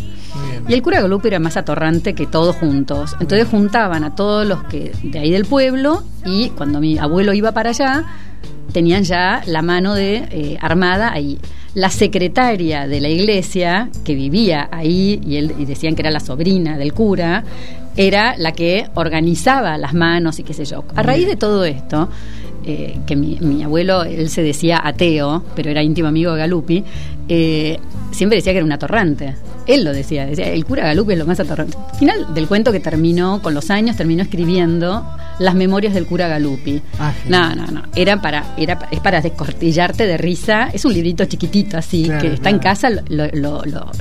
Y 0.67 0.73
el 0.73 0.81
cura 0.81 1.01
Galupi 1.01 1.29
era 1.29 1.39
más 1.39 1.55
atorrante 1.57 2.13
que 2.13 2.25
todos 2.25 2.55
juntos. 2.55 3.15
Entonces 3.19 3.47
juntaban 3.47 4.03
a 4.03 4.15
todos 4.15 4.45
los 4.45 4.63
que 4.63 4.91
de 5.03 5.19
ahí 5.19 5.31
del 5.31 5.45
pueblo 5.45 6.03
y 6.25 6.49
cuando 6.49 6.79
mi 6.79 6.97
abuelo 6.97 7.33
iba 7.33 7.51
para 7.53 7.69
allá, 7.69 8.05
tenían 8.73 9.03
ya 9.03 9.41
la 9.45 9.61
mano 9.61 9.95
de 9.95 10.27
eh, 10.29 10.57
armada 10.61 11.11
ahí. 11.13 11.39
La 11.73 11.89
secretaria 11.89 12.87
de 12.87 12.99
la 12.99 13.09
iglesia, 13.09 13.89
que 14.03 14.15
vivía 14.15 14.67
ahí, 14.71 15.21
y, 15.25 15.37
él, 15.37 15.53
y 15.57 15.65
decían 15.65 15.95
que 15.95 16.01
era 16.01 16.11
la 16.11 16.19
sobrina 16.19 16.77
del 16.77 16.93
cura, 16.93 17.43
era 17.95 18.35
la 18.37 18.51
que 18.51 18.87
organizaba 18.95 19.77
las 19.77 19.93
manos 19.93 20.39
y 20.39 20.43
qué 20.43 20.53
sé 20.53 20.65
yo. 20.65 20.83
A 20.95 21.03
raíz 21.03 21.27
de 21.27 21.35
todo 21.35 21.65
esto, 21.65 22.09
eh, 22.65 22.99
que 23.05 23.15
mi, 23.15 23.37
mi 23.41 23.63
abuelo, 23.63 24.03
él 24.03 24.29
se 24.29 24.43
decía 24.43 24.81
ateo, 24.83 25.43
pero 25.55 25.69
era 25.69 25.81
íntimo 25.83 26.07
amigo 26.07 26.33
de 26.33 26.39
Galupi, 26.39 26.83
eh, 27.29 27.79
siempre 28.11 28.37
decía 28.37 28.51
que 28.53 28.57
era 28.57 28.65
un 28.65 28.71
atorrante. 28.71 29.35
él 29.67 29.83
lo 29.83 29.91
decía, 29.93 30.25
decía, 30.25 30.47
el 30.47 30.63
cura 30.65 30.83
Galupi 30.85 31.13
es 31.13 31.19
lo 31.19 31.25
más 31.25 31.39
atorrante. 31.39 31.77
Al 31.91 31.99
final 31.99 32.33
del 32.33 32.47
cuento 32.47 32.71
que 32.71 32.79
terminó, 32.79 33.41
con 33.41 33.53
los 33.53 33.69
años, 33.69 33.95
terminó 33.97 34.23
escribiendo 34.23 35.05
las 35.39 35.55
memorias 35.55 35.93
del 35.93 36.05
cura 36.05 36.27
Galupi. 36.27 36.81
Ah, 36.99 37.13
no, 37.27 37.53
no, 37.55 37.67
no, 37.67 37.83
era 37.95 38.21
para, 38.21 38.55
era, 38.57 38.87
es 38.91 38.99
para 39.01 39.21
descortillarte 39.21 40.07
de 40.07 40.17
risa. 40.17 40.69
Es 40.73 40.85
un 40.85 40.93
librito 40.93 41.25
chiquitito 41.25 41.77
así, 41.77 42.05
Claro, 42.05 42.21
que 42.21 42.33
está 42.33 42.49
en 42.49 42.59
casa, 42.59 42.89
lo, 42.89 43.27
lo, 43.33 43.63
lo- 43.65 43.91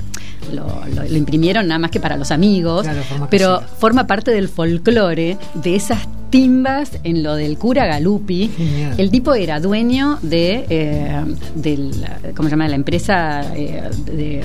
lo- 0.53 0.83
lo- 0.95 1.05
lo 1.09 1.17
imprimieron 1.17 1.67
nada 1.69 1.79
más 1.79 1.91
que 1.91 2.01
para 2.01 2.17
los 2.17 2.31
amigos, 2.31 2.83
Claro, 2.83 3.03
forma 3.03 3.31
pero 3.31 3.55
casera. 3.61 3.77
forma 3.79 4.07
parte 4.07 4.31
del 4.31 4.49
folclore 4.49 5.37
de 5.55 5.77
esas 5.77 6.01
timbas 6.31 6.99
en 7.05 7.23
lo 7.23 7.35
del 7.37 7.57
cura 7.57 7.87
Galupi. 7.87 8.51
Genial. 8.57 8.95
El 8.99 9.11
tipo 9.11 9.35
era 9.35 9.61
dueño 9.61 10.19
de, 10.23 10.67
eh, 10.69 11.25
del, 11.55 11.93
¿cómo 12.37 12.49
se 12.49 12.53
llama? 12.55 12.67
La 12.69 12.75
empresa, 12.75 13.43
eh, 13.55 13.83
de, 14.07 14.43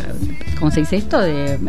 ¿cómo 0.60 0.70
se 0.72 0.82
dice 0.82 0.98
esto? 0.98 1.20
De, 1.20 1.56
eh, 1.56 1.60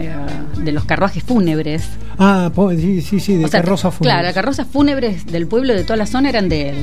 de 0.59 0.73
los 0.73 0.85
carruajes 0.85 1.23
fúnebres. 1.25 1.85
Ah, 2.19 2.51
sí, 2.77 3.01
sí, 3.01 3.21
sí, 3.21 3.37
de 3.37 3.47
O 3.47 3.49
sea, 3.49 3.63
carroza 3.63 3.91
fúnebre. 3.91 4.13
Claro, 4.13 4.25
las 4.27 4.35
carrozas 4.35 4.67
fúnebres 4.71 5.25
del 5.27 5.47
pueblo 5.47 5.73
de 5.75 5.83
toda 5.83 5.97
la 5.97 6.07
zona 6.07 6.29
eran 6.29 6.49
de 6.51 6.69
él. 6.71 6.77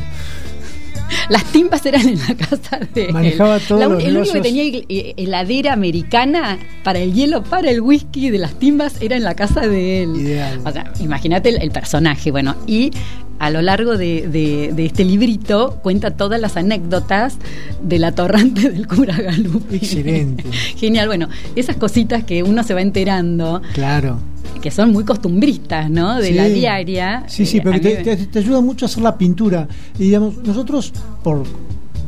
Las 1.30 1.44
timbas 1.46 1.86
eran 1.86 2.08
en 2.08 2.20
la 2.20 2.36
casa 2.36 2.80
de 2.94 3.06
él. 3.06 3.14
Manejaba 3.14 3.60
todos 3.60 3.82
La 3.82 3.88
un- 3.88 3.94
los 3.96 4.04
El 4.04 4.18
único 4.18 4.34
que 4.34 4.42
tenía 4.42 4.64
eh, 4.66 5.14
heladera 5.18 5.74
americana 5.74 6.58
para 6.84 7.00
el 7.00 7.14
hielo, 7.14 7.44
para 7.44 7.70
el 7.72 7.82
whisky 7.82 8.30
de 8.30 8.38
las 8.38 8.54
timbas 8.60 9.02
era 9.02 9.16
en 9.16 9.24
la 9.24 9.36
casa 9.36 9.62
de 9.68 10.04
él. 10.04 10.16
Ideal. 10.16 10.60
O 10.66 10.72
sea, 10.72 10.92
imagínate 11.00 11.50
el, 11.50 11.62
el 11.62 11.72
personaje. 11.72 12.32
Bueno, 12.32 12.56
y 12.68 12.92
a 13.40 13.50
lo 13.50 13.62
largo 13.62 13.98
de, 13.98 14.28
de- 14.28 14.72
de 14.74 14.86
este 14.86 15.06
librito 15.06 15.80
cuenta 15.82 16.12
todas 16.12 16.40
las 16.42 16.58
anécdotas 16.58 17.38
del 17.82 18.04
atorrante 18.04 18.70
del 18.70 18.88
cura 18.88 19.16
Galupi. 19.16 19.78
Excelente. 19.78 20.44
Genial, 20.78 21.08
bueno, 21.08 21.30
esas 21.56 21.78
cositas 21.78 22.24
que 22.24 22.44
uno 22.44 22.64
se 22.64 22.74
va 22.74 22.82
enterando, 22.82 23.62
Claro. 23.74 24.20
que 24.62 24.72
son 24.72 24.92
muy 24.92 25.06
costumbristas, 25.06 25.90
¿no? 25.90 26.18
De 26.18 26.28
Sí. 26.30 26.34
la 26.34 26.46
diaria. 26.50 27.24
Sí, 27.28 27.46
sí, 27.46 27.58
eh, 27.58 27.62
pero 27.64 27.80
te- 27.80 28.18
te 28.28 28.40
ayuda 28.40 28.62
mucho 28.62 28.86
a 28.86 28.88
hacer 28.88 29.04
la 29.04 29.18
pintura. 29.18 29.68
Y 29.98 30.04
digamos, 30.04 30.36
nosotros, 30.44 30.92
por, 31.24 31.44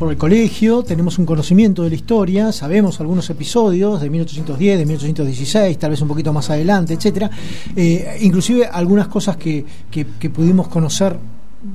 por 0.02 0.10
el 0.10 0.18
colegio, 0.18 0.82
tenemos 0.82 1.20
un 1.20 1.28
conocimiento 1.28 1.84
de 1.84 1.90
la 1.90 1.96
historia, 1.96 2.52
sabemos 2.52 3.00
algunos 3.00 3.30
episodios 3.30 4.02
de 4.02 4.10
1810, 4.10 4.80
de 4.80 4.86
1816, 4.88 5.78
tal 5.78 5.92
vez 5.92 6.02
un 6.02 6.08
poquito 6.08 6.34
más 6.34 6.50
adelante, 6.50 6.96
etcétera. 6.96 7.30
Eh, 7.76 8.18
inclusive 8.22 8.66
algunas 8.66 9.08
cosas 9.08 9.38
que, 9.38 9.64
que, 9.92 10.08
que 10.20 10.32
pudimos 10.32 10.70
conocer, 10.70 11.18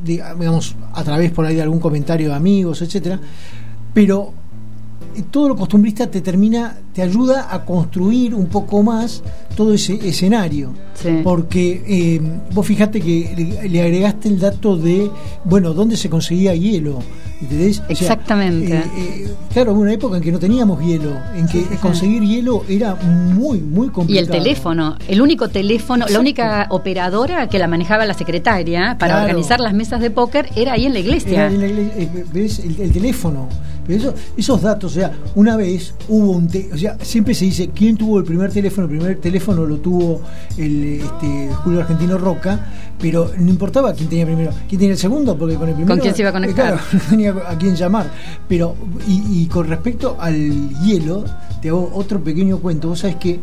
digamos, 0.04 0.74
a 0.92 1.04
través 1.04 1.30
por 1.30 1.46
ahí 1.46 1.54
de 1.54 1.62
algún 1.62 1.78
comentario 1.78 2.30
de 2.30 2.34
amigos, 2.34 2.82
etcétera. 2.82 3.20
Pero 3.94 4.32
todo 5.22 5.48
lo 5.48 5.56
costumbrista 5.56 6.06
te 6.10 6.20
termina, 6.20 6.76
te 6.92 7.02
ayuda 7.02 7.48
a 7.54 7.64
construir 7.64 8.34
un 8.34 8.46
poco 8.46 8.82
más 8.82 9.22
todo 9.56 9.72
ese 9.74 9.94
escenario. 10.08 10.72
Sí. 10.94 11.20
Porque 11.24 11.82
eh, 11.86 12.20
vos 12.54 12.66
fijate 12.66 13.00
que 13.00 13.34
le, 13.62 13.68
le 13.68 13.82
agregaste 13.82 14.28
el 14.28 14.38
dato 14.38 14.76
de, 14.76 15.10
bueno, 15.44 15.72
dónde 15.74 15.96
se 15.96 16.08
conseguía 16.10 16.54
hielo. 16.54 16.98
¿Entendés? 17.40 17.80
O 17.80 17.82
sea, 17.82 17.90
Exactamente. 17.90 18.74
eh, 18.78 18.82
eh, 18.96 19.34
claro, 19.52 19.72
hubo 19.74 19.82
una 19.82 19.92
época 19.92 20.16
en 20.16 20.22
que 20.22 20.32
no 20.32 20.38
teníamos 20.38 20.80
hielo, 20.82 21.10
en 21.34 21.44
que 21.46 21.58
Sí, 21.58 21.64
sí, 21.64 21.68
sí. 21.72 21.76
conseguir 21.76 22.22
hielo 22.22 22.64
era 22.66 22.94
muy, 22.94 23.58
muy 23.60 23.88
Y 23.88 23.90
complicado. 23.90 24.24
el 24.32 24.42
teléfono, 24.42 24.96
el 25.06 25.20
único 25.20 25.48
teléfono, 25.48 26.04
Exacto. 26.04 26.12
la 26.14 26.20
única 26.20 26.66
operadora 26.70 27.46
que 27.50 27.58
la 27.58 27.68
manejaba 27.68 28.06
la 28.06 28.14
secretaria 28.14 28.96
para 28.98 29.12
Claro. 29.16 29.26
organizar 29.26 29.60
las 29.60 29.74
mesas 29.74 30.00
de 30.00 30.10
póker 30.10 30.48
era 30.56 30.72
ahí 30.72 30.86
en 30.86 30.94
la 30.94 31.00
iglesia. 31.00 31.44
Era 31.44 31.48
en 31.48 31.60
la 31.60 31.66
igle- 31.66 31.90
eh, 31.96 32.24
¿ves? 32.32 32.58
El, 32.60 32.80
el 32.80 32.90
teléfono. 32.92 33.48
Pero 33.86 33.98
eso- 33.98 34.14
esos 34.36 34.62
datos, 34.62 34.92
o 34.92 34.94
sea, 34.94 35.12
una 35.34 35.56
vez 35.56 35.94
hubo 36.08 36.32
un. 36.32 36.48
te- 36.48 36.68
o 36.72 36.76
sea, 36.76 36.96
siempre 37.02 37.34
se 37.34 37.44
dice 37.44 37.70
quién 37.74 37.96
tuvo 37.96 38.18
el 38.18 38.24
primer 38.24 38.50
teléfono. 38.52 38.86
El 38.86 38.96
primer 38.98 39.20
teléfono 39.20 39.64
lo 39.64 39.76
tuvo 39.78 40.20
el 40.56 41.00
este, 41.00 41.50
Julio 41.62 41.80
Argentino 41.80 42.18
Roca, 42.18 42.66
pero 43.00 43.30
no 43.38 43.50
importaba 43.50 43.92
quién 43.94 44.08
tenía 44.08 44.24
primero. 44.26 44.50
¿Quién 44.68 44.78
tenía 44.78 44.92
el 44.94 44.98
segundo? 44.98 45.36
Porque 45.36 45.54
con 45.56 45.68
el 45.68 45.74
primero. 45.74 45.94
¿Con 45.94 46.00
quién 46.02 46.14
se 46.14 46.22
iba 46.22 46.30
a 46.30 46.32
conectar? 46.32 46.74
eh, 46.74 46.76
claro, 46.76 46.82
no 46.92 47.00
tenía 47.10 47.34
a 47.48 47.56
quién 47.58 47.76
llamar. 47.76 48.10
Pero, 48.48 48.74
y, 49.06 49.42
y 49.42 49.46
con 49.46 49.66
respecto 49.68 50.16
al 50.18 50.70
hielo, 50.80 51.24
te 51.62 51.68
hago 51.68 51.90
otro 51.94 52.22
pequeño 52.22 52.58
cuento. 52.58 52.88
Vos 52.88 53.00
sabés 53.00 53.16
que. 53.16 53.40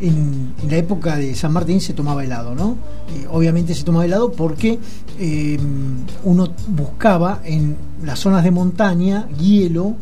En, 0.00 0.54
la 0.68 0.76
época 0.76 1.16
de 1.16 1.34
San 1.34 1.52
Martín 1.52 1.80
se 1.80 1.92
tomaba 1.92 2.24
helado, 2.24 2.54
¿no? 2.54 2.76
Eh, 3.14 3.26
obviamente 3.30 3.74
se 3.74 3.84
tomaba 3.84 4.04
helado 4.04 4.32
porque 4.32 4.78
eh, 5.18 5.58
uno 6.24 6.48
buscaba 6.68 7.40
en 7.44 7.76
las 8.02 8.18
zonas 8.18 8.44
de 8.44 8.50
montaña 8.50 9.28
hielo 9.38 9.94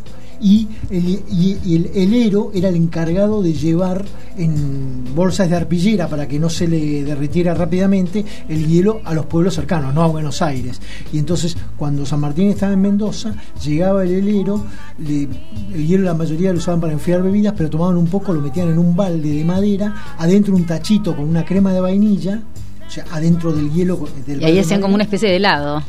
y 0.43 0.67
el, 0.91 1.09
y- 1.31 1.59
el 1.95 2.51
era 2.55 2.69
el 2.69 2.77
encargado 2.77 3.43
de 3.43 3.53
llevar 3.53 4.05
en 4.37 5.15
bolsas 5.15 5.49
de 5.49 5.57
arpillera 5.57 6.09
para 6.09 6.27
que 6.27 6.39
no 6.39 6.51
se 6.51 6.67
le 6.67 7.05
derritiera 7.05 7.55
rápidamente 7.55 8.25
el 8.49 8.67
hielo 8.67 9.01
a 9.05 9.15
los 9.15 9.27
pueblos 9.27 9.55
cercanos, 9.55 9.95
no 9.95 10.03
a 10.03 10.07
Buenos 10.09 10.43
Aires. 10.43 10.81
Y 11.13 11.19
entonces 11.19 11.57
cuando 11.77 12.05
San 12.05 12.21
Martín 12.21 12.49
estaba 12.49 12.73
en 12.73 12.81
Mendoza, 12.81 13.35
llegaba 13.65 14.03
el 14.05 14.11
helero, 14.11 14.65
le- 14.99 15.29
el 15.75 15.87
hielo 15.87 16.05
la 16.05 16.15
mayoría 16.15 16.53
lo 16.53 16.59
usaban 16.59 16.81
para 16.81 16.93
enfriar 16.93 17.23
bebidas, 17.23 17.55
pero 17.57 17.71
tomaban 17.71 17.97
un 17.97 18.07
poco, 18.09 18.33
lo 18.33 18.41
metían 18.41 18.69
en 18.69 18.79
un 18.79 18.97
balde 18.97 19.31
de 19.31 19.45
madera, 19.45 19.95
adentro 20.19 20.55
un 20.55 20.65
tachito 20.67 21.15
con 21.15 21.29
una 21.29 21.45
crema 21.45 21.73
de 21.73 21.81
vainilla, 21.81 22.43
o 22.87 22.91
sea, 22.91 23.05
adentro 23.13 23.53
del 23.53 23.71
hielo. 23.73 24.07
del 24.27 24.43
Y 24.43 24.45
ahí 24.45 24.59
hacían 24.59 24.81
como 24.81 24.95
una 24.95 25.05
especie 25.05 25.29
de 25.29 25.37
helado. 25.37 25.83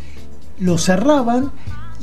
lo 0.59 0.77
cerraban 0.77 1.51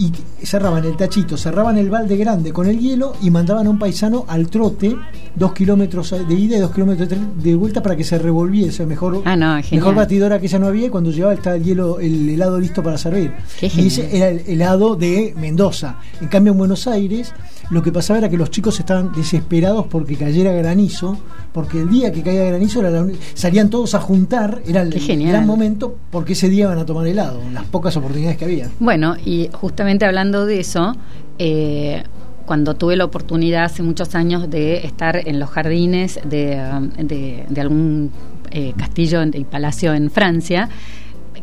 y 0.00 0.46
cerraban 0.46 0.82
el 0.86 0.96
tachito, 0.96 1.36
cerraban 1.36 1.76
el 1.76 1.90
balde 1.90 2.16
grande 2.16 2.54
con 2.54 2.66
el 2.66 2.78
hielo 2.78 3.12
y 3.20 3.30
mandaban 3.30 3.66
a 3.66 3.70
un 3.70 3.78
paisano 3.78 4.24
al 4.28 4.48
trote 4.48 4.96
dos 5.34 5.52
kilómetros 5.52 6.14
de 6.26 6.34
ida 6.34 6.56
y 6.56 6.60
dos 6.60 6.70
kilómetros 6.72 7.08
de 7.08 7.54
vuelta 7.54 7.82
para 7.82 7.96
que 7.96 8.02
se 8.04 8.18
revolviese 8.18 8.86
mejor 8.86 9.22
Ah, 9.26 9.36
no, 9.36 9.60
mejor 9.70 9.94
batidora 9.94 10.40
que 10.40 10.48
ya 10.48 10.58
no 10.58 10.68
había 10.68 10.86
y 10.86 10.88
cuando 10.88 11.10
llegaba 11.10 11.34
estaba 11.34 11.56
el 11.56 11.64
hielo 11.64 12.00
el 12.00 12.30
helado 12.30 12.58
listo 12.58 12.82
para 12.82 12.96
servir. 12.96 13.32
Qué 13.58 13.70
y 13.76 13.88
ese 13.88 14.16
era 14.16 14.28
el 14.30 14.40
helado 14.46 14.96
de 14.96 15.34
Mendoza. 15.36 15.96
En 16.20 16.28
cambio 16.28 16.52
en 16.52 16.58
Buenos 16.58 16.86
Aires 16.86 17.34
lo 17.70 17.82
que 17.82 17.92
pasaba 17.92 18.18
era 18.18 18.28
que 18.28 18.36
los 18.36 18.50
chicos 18.50 18.78
estaban 18.80 19.12
desesperados 19.12 19.86
porque 19.86 20.16
cayera 20.16 20.52
granizo 20.52 21.16
porque 21.52 21.80
el 21.80 21.88
día 21.88 22.12
que 22.12 22.22
caía 22.22 22.44
granizo 22.44 22.80
era 22.80 22.90
la 22.90 23.06
salían 23.34 23.70
todos 23.70 23.94
a 23.94 24.00
juntar 24.00 24.60
era 24.66 24.82
el 24.82 24.90
gran 25.28 25.46
momento 25.46 25.96
porque 26.10 26.32
ese 26.34 26.48
día 26.48 26.64
iban 26.64 26.78
a 26.78 26.84
tomar 26.86 27.06
helado 27.06 27.40
las 27.52 27.64
pocas 27.64 27.96
oportunidades 27.96 28.36
que 28.38 28.44
había. 28.44 28.68
Bueno, 28.80 29.16
y 29.24 29.48
justamente 29.52 30.04
hablando 30.04 30.46
de 30.46 30.60
eso, 30.60 30.94
eh, 31.38 32.02
cuando 32.46 32.74
tuve 32.74 32.96
la 32.96 33.04
oportunidad 33.04 33.64
hace 33.64 33.82
muchos 33.82 34.14
años 34.16 34.50
de 34.50 34.84
estar 34.84 35.16
en 35.28 35.38
los 35.38 35.48
jardines 35.50 36.18
de, 36.24 36.60
um, 36.76 36.88
de- 37.06 37.44
de 37.48 37.60
algún 37.60 38.10
eh, 38.50 38.72
castillo 38.76 39.22
y 39.32 39.44
palacio 39.44 39.94
en 39.94 40.10
Francia, 40.10 40.68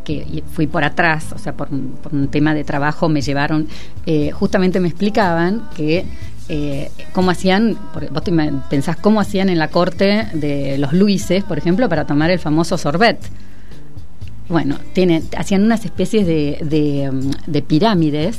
que 0.04 0.42
fui 0.52 0.66
por 0.66 0.84
atrás, 0.84 1.32
o 1.34 1.38
sea, 1.38 1.52
por, 1.54 1.68
un- 1.70 2.28
tema 2.28 2.54
de 2.54 2.64
trabajo 2.64 3.08
me 3.08 3.20
llevaron, 3.20 3.66
eh, 4.06 4.30
justamente 4.30 4.80
me 4.80 4.88
explicaban 4.88 5.62
que 5.76 6.04
eh, 6.48 6.90
cómo 7.12 7.30
hacían, 7.30 7.76
porque 7.92 8.08
vos 8.08 8.22
te 8.24 8.32
pensás 8.70 8.96
cómo 8.96 9.20
hacían 9.20 9.48
en 9.50 9.58
la 9.58 9.68
corte 9.68 10.26
de 10.32 10.78
los 10.78 10.92
Luises, 10.92 11.44
por 11.44 11.58
ejemplo, 11.58 11.88
para 11.88 12.06
tomar 12.06 12.30
el 12.30 12.38
famoso 12.38 12.78
sorbet. 12.78 13.18
Bueno, 14.48 14.78
tienen, 14.94 15.24
hacían 15.36 15.62
unas 15.62 15.84
especies 15.84 16.26
de, 16.26 17.10
de 17.46 17.62
pirámides 17.62 18.38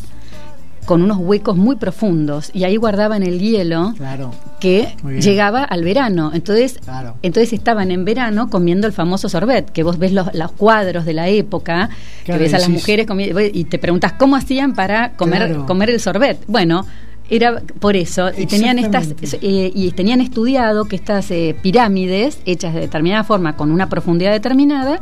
con 0.90 1.04
unos 1.04 1.18
huecos 1.20 1.56
muy 1.56 1.76
profundos 1.76 2.50
y 2.52 2.64
ahí 2.64 2.76
guardaban 2.76 3.22
el 3.22 3.38
hielo 3.40 3.94
claro 3.96 4.32
que 4.60 4.96
llegaba 5.22 5.64
al 5.64 5.84
verano. 5.84 6.32
Entonces, 6.34 6.80
Claro. 6.84 7.14
entonces 7.22 7.54
estaban 7.54 7.92
en 7.92 8.06
verano 8.06 8.50
comiendo 8.50 8.88
el 8.88 8.94
famoso 8.94 9.30
sorbet, 9.30 9.70
que 9.70 9.84
vos 9.84 10.00
ves 10.00 10.14
los, 10.14 10.34
los 10.34 10.52
cuadros 10.54 11.06
de 11.06 11.14
la 11.14 11.28
época, 11.28 11.92
que 12.26 12.36
ves 12.40 12.56
a 12.56 12.58
las 12.58 12.70
mujeres 12.70 13.06
comi- 13.06 13.52
y 13.54 13.64
te 13.66 13.78
preguntas 13.78 14.14
cómo 14.14 14.36
hacían 14.36 14.74
para 14.74 15.12
comer, 15.12 15.46
Claro. 15.50 15.66
comer 15.68 15.92
el 15.92 16.00
sorbet. 16.00 16.40
Bueno, 16.48 16.88
era 17.30 17.62
por 17.80 17.96
eso 17.96 18.32
y 18.36 18.48
tenían 18.48 18.80
estas 18.80 19.10
eh, 19.44 19.72
y 19.72 19.92
tenían 19.92 20.22
estudiado 20.22 20.86
que 20.86 20.96
estas 20.96 21.30
eh, 21.30 21.56
pirámides 21.62 22.40
hechas 22.48 22.74
de 22.74 22.80
determinada 22.80 23.24
forma 23.24 23.56
con 23.56 23.70
una 23.70 23.90
profundidad 23.90 24.32
determinada, 24.32 25.00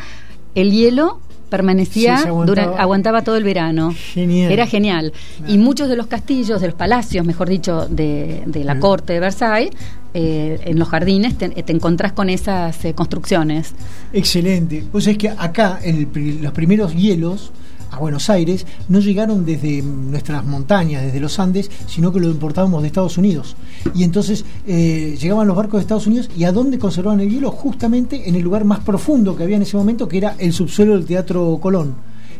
el 0.53 0.71
hielo 0.73 1.21
permanecía 1.49 2.17
Sí, 2.17 2.27
aguantaba. 2.27 2.45
durante 2.45 2.81
aguantaba 2.81 3.21
todo 3.23 3.35
el 3.37 3.43
verano. 3.43 3.93
Genial. 4.13 4.51
Era 4.51 4.65
genial. 4.67 5.13
Claro. 5.37 5.53
Y 5.53 5.57
muchos 5.57 5.89
de 5.89 5.95
los 5.95 6.07
castillos, 6.07 6.61
de 6.61 6.67
los 6.67 6.75
palacios, 6.75 7.25
mejor 7.25 7.49
dicho, 7.49 7.87
de, 7.89 8.43
de 8.45 8.63
la 8.63 8.79
corte 8.79 9.13
de 9.13 9.19
Versailles, 9.19 9.71
eh, 10.13 10.59
en 10.63 10.79
los 10.79 10.87
jardines 10.89 11.37
te, 11.37 11.49
te 11.49 11.71
encontrás 11.73 12.11
con 12.13 12.29
esas 12.29 12.83
eh, 12.85 12.93
construcciones. 12.93 13.73
Excelente. 14.13 14.83
Pues 14.91 15.07
es 15.07 15.17
que 15.17 15.29
acá, 15.29 15.79
en 15.83 16.09
el 16.15 16.41
los 16.41 16.51
primeros 16.53 16.93
hielos 16.95 17.51
a 17.91 17.99
Buenos 17.99 18.29
Aires, 18.29 18.65
no 18.89 18.99
llegaron 18.99 19.45
desde 19.45 19.81
nuestras 19.81 20.45
montañas, 20.45 21.03
desde 21.03 21.19
los 21.19 21.39
Andes, 21.39 21.69
sino 21.87 22.11
que 22.11 22.19
lo 22.19 22.29
importábamos 22.29 22.81
de 22.81 22.87
Estados 22.87 23.17
Unidos. 23.17 23.55
Y 23.93 24.03
entonces 24.03 24.45
eh, 24.65 25.17
llegaban 25.19 25.47
los 25.47 25.55
barcos 25.55 25.79
de 25.79 25.81
Estados 25.81 26.07
Unidos 26.07 26.29
y 26.35 26.43
¿a 26.43 26.51
dónde 26.51 26.79
conservaban 26.79 27.19
el 27.19 27.29
hielo? 27.29 27.51
Justamente 27.51 28.27
en 28.27 28.35
el 28.35 28.41
lugar 28.41 28.65
más 28.65 28.79
profundo 28.79 29.35
que 29.35 29.43
había 29.43 29.57
en 29.57 29.63
ese 29.63 29.77
momento, 29.77 30.07
que 30.07 30.17
era 30.17 30.35
el 30.37 30.53
subsuelo 30.53 30.93
del 30.93 31.05
Teatro 31.05 31.57
Colón 31.61 31.95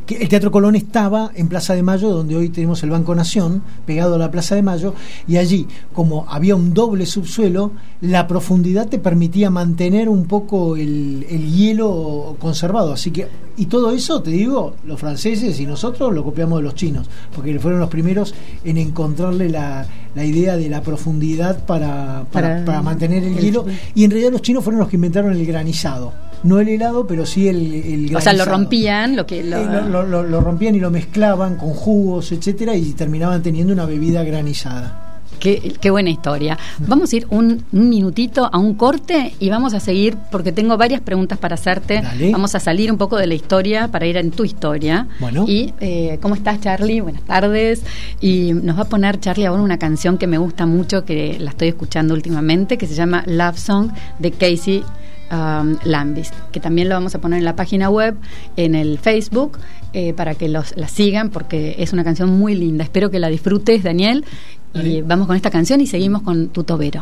que 0.08 0.16
el 0.16 0.30
Teatro 0.30 0.52
Colón 0.52 0.76
estaba 0.76 1.32
en 1.36 1.50
Plaza 1.50 1.76
de 1.76 1.84
Mayo, 1.84 2.10
donde 2.10 2.36
hoy 2.36 2.48
tenemos 2.50 2.82
el 2.82 2.90
Banco 2.90 3.14
Nación, 3.14 3.62
pegado 3.86 4.16
a 4.16 4.18
la 4.18 4.32
Plaza 4.32 4.56
de 4.56 4.64
Mayo, 4.64 4.94
y 5.28 5.36
allí, 5.36 5.68
como 5.94 6.26
había 6.30 6.56
un 6.56 6.74
doble 6.74 7.06
subsuelo, 7.06 7.74
la 8.00 8.26
profundidad 8.26 8.88
te 8.88 9.00
permitía 9.00 9.50
mantener 9.50 10.08
un 10.08 10.26
poco 10.26 10.78
el, 10.78 11.26
el 11.30 11.52
hielo 11.52 12.38
conservado. 12.40 12.94
Así 12.94 13.12
que, 13.12 13.28
y 13.58 13.66
todo 13.66 13.92
eso, 13.92 14.22
te 14.22 14.32
digo, 14.32 14.76
los 14.86 14.98
franceses 14.98 15.60
y 15.60 15.66
nosotros 15.66 16.14
lo 16.14 16.24
copiamos 16.24 16.60
de 16.60 16.64
los 16.64 16.76
chinos, 16.76 17.10
porque 17.36 17.60
fueron 17.60 17.82
los 17.82 17.90
primeros 17.90 18.34
en 18.64 18.78
encontrarle 18.78 19.50
la, 19.50 19.86
la 20.16 20.24
idea 20.24 20.56
de 20.56 20.70
la 20.70 20.82
profundidad 20.82 21.66
para, 21.66 22.26
para, 22.32 22.64
para 22.64 22.82
mantener 22.82 23.24
el, 23.24 23.38
hielo. 23.38 23.66
Y 23.94 24.06
en 24.06 24.12
realidad 24.12 24.32
los 24.32 24.42
chinos 24.42 24.64
fueron 24.64 24.80
los 24.80 24.88
que 24.88 24.96
inventaron 24.96 25.34
el 25.34 25.46
granizado. 25.46 26.27
No 26.44 26.60
el 26.60 26.70
helado, 26.70 27.08
pero 27.08 27.26
sí 27.26 27.48
el, 27.48 27.74
el. 27.74 28.16
O 28.16 28.22
sea, 28.22 28.34
lo 28.34 28.46
rompían, 28.46 29.16
lo 29.16 29.26
que 29.26 29.44
lo... 29.44 29.58
Eh, 29.58 29.90
lo, 29.90 30.04
lo, 30.04 30.24
lo 30.24 30.42
rompían 30.42 30.76
y 30.76 30.80
lo 30.80 30.92
mezclaban 30.92 31.56
con 31.58 31.70
jugos, 31.70 32.32
etcétera, 32.32 32.76
y 32.76 32.94
terminaban 32.94 33.42
teniendo 33.42 33.74
una 33.74 33.86
bebida 33.86 34.24
granizada. 34.24 35.08
Qué, 35.40 35.74
qué, 35.80 35.92
buena 35.92 36.10
historia. 36.10 36.58
Vamos 36.80 37.14
a 37.14 37.16
ir 37.16 37.28
un, 37.30 37.64
un, 37.72 37.90
minutito 37.90 38.50
a 38.52 38.58
un 38.58 38.74
corte 38.74 39.36
y 39.40 39.50
vamos 39.50 39.74
a 39.74 39.80
seguir 39.80 40.18
porque 40.32 40.52
tengo 40.52 40.78
varias 40.78 41.02
preguntas 41.02 41.38
para 41.38 41.56
hacerte. 41.56 42.02
Dale. 42.02 42.32
Vamos 42.32 42.56
a 42.56 42.60
salir 42.60 42.92
un 42.92 42.98
poco 42.98 43.18
de 43.18 43.28
la 43.28 43.36
historia 43.36 43.88
para 43.90 44.08
ir 44.08 44.18
en 44.18 44.32
tu 44.32 44.46
historia. 44.46 45.08
Bueno. 45.20 45.46
Y 45.48 45.74
eh, 45.80 46.18
¿cómo 46.22 46.34
estás, 46.34 46.60
Charlie? 46.62 47.02
Buenas 47.02 47.24
tardes. 47.24 47.84
Y 48.20 48.54
nos 48.54 48.78
va 48.78 48.84
a 48.84 48.90
poner 48.90 49.20
Charlie 49.20 49.46
ahora 49.46 49.62
una 49.62 49.78
canción 49.78 50.18
que 50.18 50.28
me 50.28 50.38
gusta 50.38 50.66
mucho, 50.66 51.06
que 51.06 51.38
la 51.40 51.52
estoy 51.52 51.68
escuchando 51.70 52.14
últimamente, 52.14 52.78
que 52.78 52.88
se 52.88 52.96
llama 52.96 53.24
Love 53.28 53.60
Song 53.60 53.92
de 54.20 54.32
Casey 54.32 54.84
um, 55.32 55.78
Lambist, 55.84 56.34
que 56.52 56.60
también 56.60 56.90
lo 56.90 56.96
vamos 56.96 57.16
a 57.16 57.22
poner 57.22 57.40
en 57.40 57.46
la 57.46 57.56
página 57.56 57.90
web, 57.90 58.16
en 58.56 58.76
el 58.76 58.98
Facebook, 58.98 59.58
eh, 59.94 60.14
para 60.14 60.36
que 60.36 60.50
los, 60.50 60.76
la 60.78 60.88
sigan, 60.88 61.30
porque 61.30 61.76
es 61.80 61.94
una 61.94 62.04
canción 62.04 62.38
muy 62.38 62.56
linda. 62.56 62.84
Espero 62.84 63.10
que 63.10 63.20
la 63.20 63.30
disfrutes, 63.30 63.84
Daniel. 63.84 64.26
Y 64.74 65.02
vamos 65.02 65.28
con 65.28 65.36
esta 65.36 65.50
canción 65.50 65.82
y 65.82 65.88
seguimos 65.88 66.22
con 66.22 66.50
tu 66.50 66.64
tobero. 66.64 67.02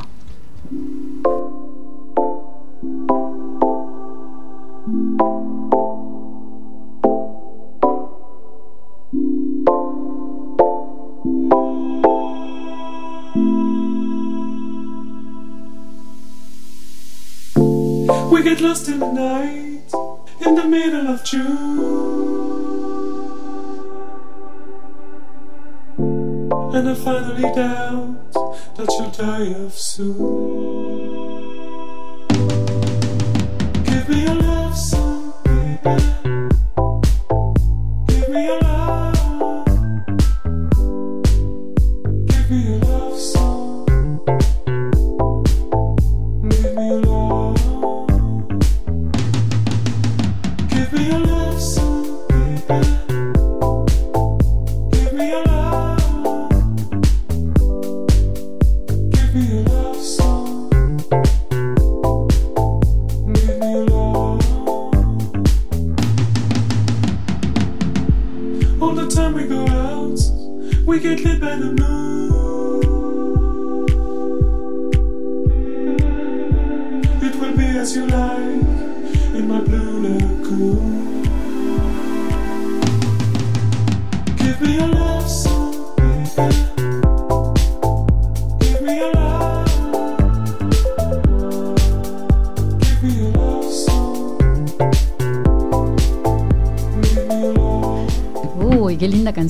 Get 18.46 18.62
lost 18.62 18.88
in 18.88 19.00
the 19.00 19.12
night, 19.12 19.92
in 20.46 20.54
the 20.54 20.66
middle 20.66 21.08
of 21.08 21.24
June. 21.24 21.80
And 26.76 26.90
I 26.90 26.94
finally 26.94 27.42
doubt 27.56 28.34
that 28.76 28.88
you'll 29.00 29.10
die 29.10 29.52
of 29.64 29.74
soon. 29.74 30.18
Give 33.84 34.10
me 34.10 34.22
your 34.26 34.36
love 34.36 34.78
song, 34.78 35.34
baby. 35.44 36.25
All 68.86 68.94
the 68.94 69.08
time 69.08 69.34
we 69.34 69.48
go 69.48 69.66
out, 69.66 70.20
we 70.86 71.00
get 71.00 71.24
lit 71.26 71.42
by 71.42 71.56
the 71.56 71.72
moon. 71.72 72.84
It 77.20 77.36
will 77.42 77.58
be 77.58 77.66
as 77.66 77.96
you 77.96 78.06
like 78.06 78.62
in 79.34 79.48
my 79.48 79.62
blue 79.62 80.04
lagoon. 80.04 81.15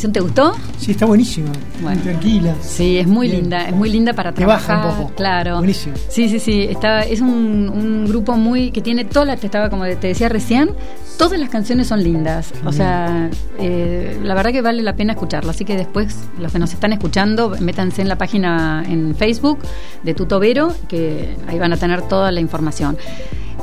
Canción. 0.05 0.11
¿Te 0.13 0.19
gustó? 0.19 0.53
Sí, 0.77 0.91
está 0.91 1.05
buenísima. 1.05 1.49
Bueno. 1.81 2.01
Tranquila. 2.01 2.55
Sí, 2.61 2.97
es 2.97 3.07
muy 3.07 3.27
Bien. 3.27 3.41
linda, 3.41 3.67
es 3.67 3.75
muy 3.75 3.89
linda 3.89 4.13
para 4.13 4.31
Te 4.33 4.45
baja 4.45 4.65
trabajar. 4.65 4.91
un 4.91 5.03
poco. 5.07 5.15
Claro. 5.15 5.57
Buenísimo. 5.57 5.95
Sí, 6.09 6.29
sí, 6.29 6.39
sí. 6.39 6.61
Está, 6.63 7.01
es 7.01 7.21
un, 7.21 7.69
un 7.73 8.05
grupo 8.07 8.33
muy 8.37 8.71
que 8.71 8.81
tiene 8.81 9.05
todas 9.05 9.27
las, 9.27 9.39
te 9.39 9.47
estaba 9.47 9.69
como 9.69 9.83
te 9.85 10.07
decía 10.07 10.29
recién, 10.29 10.71
todas 11.17 11.39
las 11.39 11.49
canciones 11.49 11.87
son 11.87 12.03
lindas. 12.03 12.53
O 12.65 12.71
sea, 12.71 13.29
eh, 13.59 14.19
la 14.23 14.33
verdad 14.33 14.51
que 14.51 14.61
vale 14.61 14.81
la 14.83 14.95
pena 14.95 15.13
escucharlo. 15.13 15.51
Así 15.51 15.65
que 15.65 15.75
después, 15.75 16.15
los 16.39 16.51
que 16.51 16.59
nos 16.59 16.73
están 16.73 16.93
escuchando, 16.93 17.55
métanse 17.59 18.01
en 18.01 18.07
la 18.09 18.17
página 18.17 18.83
en 18.87 19.15
Facebook 19.15 19.59
de 20.03 20.13
Tutovero, 20.13 20.73
que 20.87 21.35
ahí 21.47 21.57
van 21.59 21.73
a 21.73 21.77
tener 21.77 22.01
toda 22.03 22.31
la 22.31 22.39
información. 22.41 22.97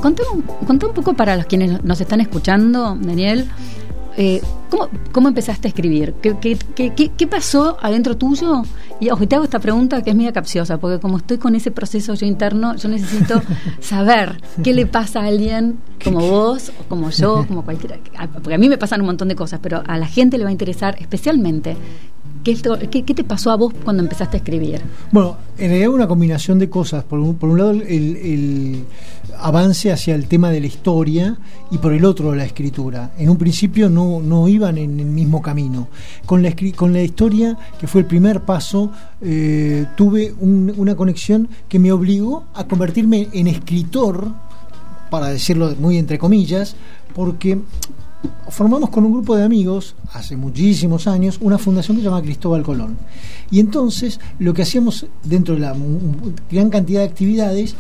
Contá 0.01 0.23
un, 0.35 0.43
contá 0.67 0.87
un 0.87 0.95
poco 0.95 1.15
para 1.15 1.37
los 1.37 1.47
quienes 1.47 1.85
nos 1.85 2.01
están 2.01 2.21
escuchando, 2.21 2.97
Daniel. 3.01 3.49
Eh, 4.17 4.43
¿cómo, 4.71 4.89
¿Cómo 5.11 5.29
empezaste 5.29 5.69
a 5.69 5.71
escribir? 5.71 6.15
¿Qué, 6.21 6.37
qué, 6.39 6.59
qué, 6.75 6.95
qué, 6.95 7.11
qué 7.11 7.27
pasó 7.27 7.79
adentro 7.81 8.17
tuyo? 8.17 8.63
Y 9.01 9.11
ojo, 9.11 9.27
te 9.27 9.37
hago 9.37 9.45
esta 9.45 9.59
pregunta 9.59 10.03
que 10.03 10.11
es 10.11 10.17
media 10.17 10.33
capciosa, 10.33 10.79
porque 10.79 11.01
como 11.01 11.17
estoy 11.17 11.39
con 11.39 11.55
ese 11.55 11.71
proceso 11.71 12.15
yo 12.15 12.27
interno, 12.27 12.77
yo 12.77 12.89
necesito 12.89 13.43
saber 13.81 14.41
qué 14.63 14.75
le 14.75 14.87
pasa 14.87 15.21
a 15.21 15.27
alguien 15.27 15.79
como 16.05 16.21
vos, 16.21 16.73
o 16.81 16.85
como 16.89 17.11
yo, 17.11 17.47
como 17.47 17.65
cualquiera. 17.65 17.99
Porque 18.33 18.55
a 18.55 18.59
mí 18.59 18.69
me 18.69 18.77
pasan 18.77 19.01
un 19.01 19.07
montón 19.07 19.29
de 19.29 19.37
cosas, 19.37 19.61
pero 19.63 19.83
a 19.87 19.99
la 19.99 20.07
gente 20.07 20.37
le 20.37 20.45
va 20.45 20.51
a 20.51 20.53
interesar 20.53 20.97
especialmente. 21.01 21.77
¿Qué, 22.45 22.55
te 23.15 23.25
pasó 23.25 23.51
a 23.53 23.57
vos 23.57 23.73
cuando 23.85 24.03
empezaste 24.03 24.37
a 24.37 24.39
escribir? 24.39 24.81
Bueno, 25.13 25.37
en 25.59 25.69
realidad 25.69 25.91
una 25.91 26.09
combinación 26.09 26.59
de 26.59 26.69
cosas. 26.69 27.05
Por 27.05 27.21
un, 27.21 27.59
lado, 27.59 27.71
el, 27.71 28.85
avance 29.39 29.93
hacia 29.93 30.15
el 30.15 30.27
tema 30.27 30.51
de 30.51 30.61
la 30.61 30.67
historia 30.67 31.37
y 31.71 31.79
por 31.79 31.93
el 31.93 32.05
otro, 32.05 32.35
la 32.35 32.45
escritura. 32.45 33.13
En 33.17 33.31
un 33.31 33.37
principio 33.37 33.89
no, 33.89 34.49
iban 34.49 34.77
en 34.79 34.99
el 34.99 35.07
mismo 35.07 35.41
camino. 35.41 35.89
Con 36.27 36.43
la, 36.43 37.03
historia, 37.03 37.57
que 37.79 37.87
fue 37.87 38.01
el 38.01 38.07
primer 38.07 38.41
paso, 38.41 38.91
eh, 39.21 39.87
tuve 39.97 40.35
un- 40.41 40.73
una 40.77 40.97
conexión 40.97 41.49
que 41.69 41.79
me 41.79 41.93
obligó 41.93 42.45
a 42.55 42.67
convertirme 42.67 43.29
en 43.33 43.47
escritor, 43.47 44.33
para 45.11 45.29
decirlo 45.29 45.75
muy 45.79 45.99
entre 45.99 46.19
comillas, 46.19 46.75
porque 47.15 47.59
formamos 48.49 48.91
con 48.91 49.05
un 49.05 49.13
grupo 49.13 49.37
de 49.37 49.45
amigos 49.45 49.95
hace 50.13 50.37
muchísimos 50.37 51.07
años 51.07 51.39
una 51.41 51.59
fundación 51.59 51.97
que 51.97 52.03
se 52.03 52.09
llama 52.09 52.23
Cristóbal 52.23 52.63
Colón. 52.63 52.97
Y 53.51 53.61
entonces 53.61 54.21
lo 54.39 54.55
que 54.55 54.63
hacíamos 54.63 55.07
dentro 55.25 55.55
de 55.55 55.61
la 55.61 55.75
gran 56.51 56.71
cantidad 56.71 57.01
de 57.01 57.07
actividades 57.07 57.75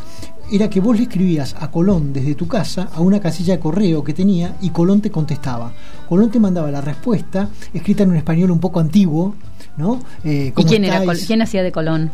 era 0.50 0.68
que 0.68 0.80
vos 0.80 0.96
le 0.96 1.04
escribías 1.04 1.54
a 1.58 1.70
Colón 1.70 2.12
desde 2.12 2.34
tu 2.34 2.46
casa 2.48 2.88
a 2.94 3.00
una 3.00 3.20
casilla 3.20 3.54
de 3.54 3.60
correo 3.60 4.04
que 4.04 4.12
tenía 4.12 4.56
y 4.60 4.70
Colón 4.70 5.00
te 5.00 5.10
contestaba. 5.10 5.72
Colón 6.08 6.30
te 6.30 6.40
mandaba 6.40 6.70
la 6.70 6.80
respuesta 6.80 7.48
escrita 7.72 8.02
en 8.02 8.10
un 8.10 8.16
español 8.16 8.50
un 8.50 8.58
poco 8.58 8.80
antiguo, 8.80 9.34
¿no? 9.76 10.00
Eh, 10.24 10.46
¿Y 10.48 10.50
¿cómo 10.52 10.68
quién 10.68 10.84
era? 10.84 11.04
Col- 11.04 11.18
¿Quién 11.26 11.40
hacía 11.42 11.62
de 11.62 11.72
Colón? 11.72 12.10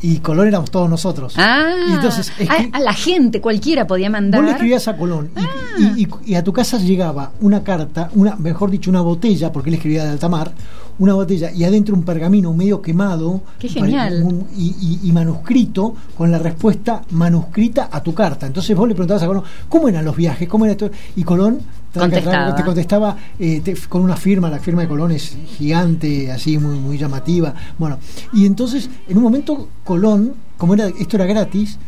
Y 0.00 0.18
Colón 0.18 0.46
éramos 0.48 0.70
todos 0.70 0.88
nosotros. 0.88 1.34
Ah, 1.36 1.74
y 1.88 1.92
entonces 1.92 2.30
a, 2.38 2.42
escri- 2.42 2.70
a 2.72 2.78
la 2.80 2.92
gente, 2.92 3.40
cualquiera 3.40 3.86
podía 3.86 4.08
mandar. 4.08 4.40
Vos 4.40 4.46
le 4.46 4.52
escribías 4.52 4.86
a 4.86 4.96
Colón 4.96 5.30
y, 5.36 5.40
Ah. 5.40 5.48
y- 5.96 6.02
y- 6.04 6.08
y 6.26 6.34
a 6.36 6.44
tu 6.44 6.52
casa 6.52 6.78
llegaba 6.78 7.32
una 7.40 7.64
carta, 7.64 8.08
una, 8.14 8.36
mejor 8.36 8.70
dicho, 8.70 8.90
una 8.90 9.00
botella, 9.00 9.50
porque 9.50 9.70
él 9.70 9.74
escribía 9.74 10.04
de 10.04 10.10
alta 10.10 10.28
mar, 10.28 10.52
una 11.00 11.14
botella 11.14 11.50
y 11.52 11.64
adentro 11.64 11.94
un 11.94 12.02
pergamino 12.04 12.52
medio 12.52 12.80
quemado 12.82 13.40
Qué 13.58 13.68
genial. 13.68 14.22
un- 14.24 14.46
y, 14.56 14.74
y- 15.02 15.08
y 15.08 15.12
manuscrito 15.12 15.94
con 16.16 16.30
la 16.30 16.38
respuesta 16.38 17.02
manuscrita 17.10 17.88
a 17.90 18.00
tu 18.02 18.14
carta. 18.14 18.46
Entonces 18.46 18.76
vos 18.76 18.86
le 18.88 18.94
preguntabas 18.94 19.22
a 19.22 19.26
Colón, 19.26 19.44
¿cómo 19.68 19.88
eran 19.88 20.04
los 20.04 20.14
viajes? 20.16 20.48
¿Cómo 20.48 20.64
era 20.64 20.72
esto? 20.72 20.90
Y 21.16 21.22
Colón 21.24 21.58
Contestaba. 21.94 22.54
te 22.56 22.64
contestaba 22.64 23.16
eh, 23.38 23.60
te- 23.64 23.76
con 23.88 24.02
una 24.02 24.16
firma, 24.16 24.50
la 24.50 24.58
firma 24.58 24.82
de 24.82 24.88
Colón 24.88 25.12
es 25.12 25.36
gigante, 25.56 26.30
así 26.30 26.58
muy, 26.58 26.78
muy 26.78 26.98
llamativa. 26.98 27.54
Bueno, 27.78 27.98
y 28.32 28.46
entonces 28.46 28.88
en 29.08 29.16
un 29.16 29.22
momento 29.22 29.68
Colón, 29.84 30.34
como 30.56 30.74
era 30.74 30.88
esto 30.88 31.16
era 31.16 31.26
gratis, 31.26 31.78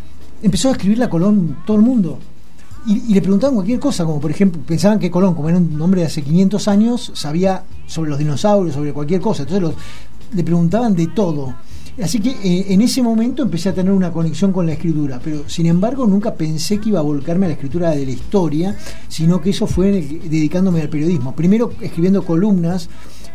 empezó 0.42 0.68
a 0.68 0.72
escribirle 0.72 1.04
a 1.04 1.10
Colón 1.10 1.58
todo 1.66 1.76
el 1.76 1.82
mundo. 1.82 2.18
y, 2.86 3.10
y 3.10 3.14
le 3.14 3.20
preguntaban 3.20 3.54
cualquier 3.54 3.78
cosa, 3.78 4.04
como 4.06 4.20
por 4.20 4.30
ejemplo, 4.30 4.60
pensaban 4.66 4.98
que 4.98 5.10
Colón, 5.10 5.34
como 5.34 5.48
era 5.50 5.58
un 5.58 5.80
hombre 5.82 6.00
de 6.00 6.06
hace 6.06 6.22
500 6.22 6.66
años, 6.68 7.12
sabía 7.14 7.64
sobre 7.86 8.08
los 8.10 8.18
dinosaurios, 8.18 8.74
sobre 8.74 8.92
cualquier 8.94 9.20
cosa. 9.20 9.42
Entonces 9.42 9.62
los, 9.62 9.74
le 10.32 10.42
preguntaban 10.44 10.94
de 10.96 11.08
todo. 11.08 11.54
Así 12.02 12.18
que 12.20 12.30
eh, 12.30 12.66
en 12.72 12.80
ese 12.80 13.02
momento 13.02 13.42
empecé 13.42 13.68
a 13.68 13.74
tener 13.74 13.92
una 13.92 14.10
conexión 14.12 14.52
con 14.52 14.66
la 14.66 14.72
escritura, 14.72 15.20
pero 15.22 15.48
sin 15.48 15.66
embargo 15.66 16.06
nunca 16.06 16.34
pensé 16.34 16.78
que 16.78 16.88
iba 16.90 16.98
a 16.98 17.02
volcarme 17.02 17.46
a 17.46 17.48
la 17.48 17.54
escritura 17.54 17.90
de 17.90 18.04
la 18.06 18.12
historia, 18.12 18.76
sino 19.08 19.40
que 19.40 19.50
eso 19.50 19.66
fue 19.66 19.88
en 19.90 19.94
el- 19.96 20.30
dedicándome 20.30 20.80
al 20.80 20.88
periodismo. 20.88 21.34
Primero 21.34 21.72
escribiendo 21.80 22.24
columnas 22.24 22.88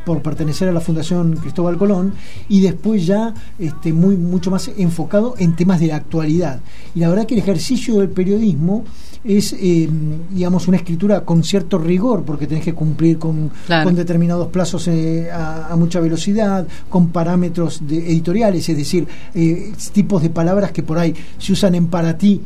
por 0.05 0.21
pertenecer 0.21 0.67
a 0.69 0.71
la 0.71 0.81
Fundación 0.81 1.35
Cristóbal 1.37 1.77
Colón 1.77 2.13
y 2.47 2.61
después 2.61 3.05
ya 3.05 3.33
este, 3.57 3.91
muy 3.91 4.15
mucho 4.17 4.51
más 4.51 4.69
enfocado 4.77 5.33
en 5.37 5.55
temas 5.55 5.79
de 5.79 5.87
la 5.87 5.95
actualidad. 5.95 6.59
Y 6.93 6.99
la 6.99 7.09
verdad 7.09 7.25
que 7.25 7.33
el 7.33 7.41
ejercicio 7.41 7.97
del 7.99 8.09
periodismo 8.09 8.83
es, 9.25 9.53
eh, 9.59 9.89
digamos, 10.31 10.67
una 10.67 10.77
escritura 10.77 11.21
con 11.25 11.43
cierto 11.43 11.77
rigor, 11.79 12.23
porque 12.23 12.45
tenés 12.47 12.63
que 12.63 12.73
cumplir 12.73 13.17
con, 13.17 13.49
Claro. 13.65 13.83
con 13.85 13.95
determinados 13.95 14.47
plazos 14.49 14.87
eh, 14.87 15.29
a, 15.31 15.67
a 15.71 15.75
mucha 15.75 15.99
velocidad, 15.99 16.67
con 16.89 17.09
parámetros 17.09 17.81
de- 17.87 18.11
editoriales, 18.11 18.69
es 18.69 18.77
decir, 18.77 19.07
eh, 19.33 19.73
tipos 19.91 20.21
de 20.21 20.29
palabras 20.29 20.71
que 20.71 20.83
por 20.83 20.99
ahí 20.99 21.13
se 21.39 21.53
usan 21.53 21.73
en 21.75 21.87
para 21.87 22.17
ti 22.17 22.41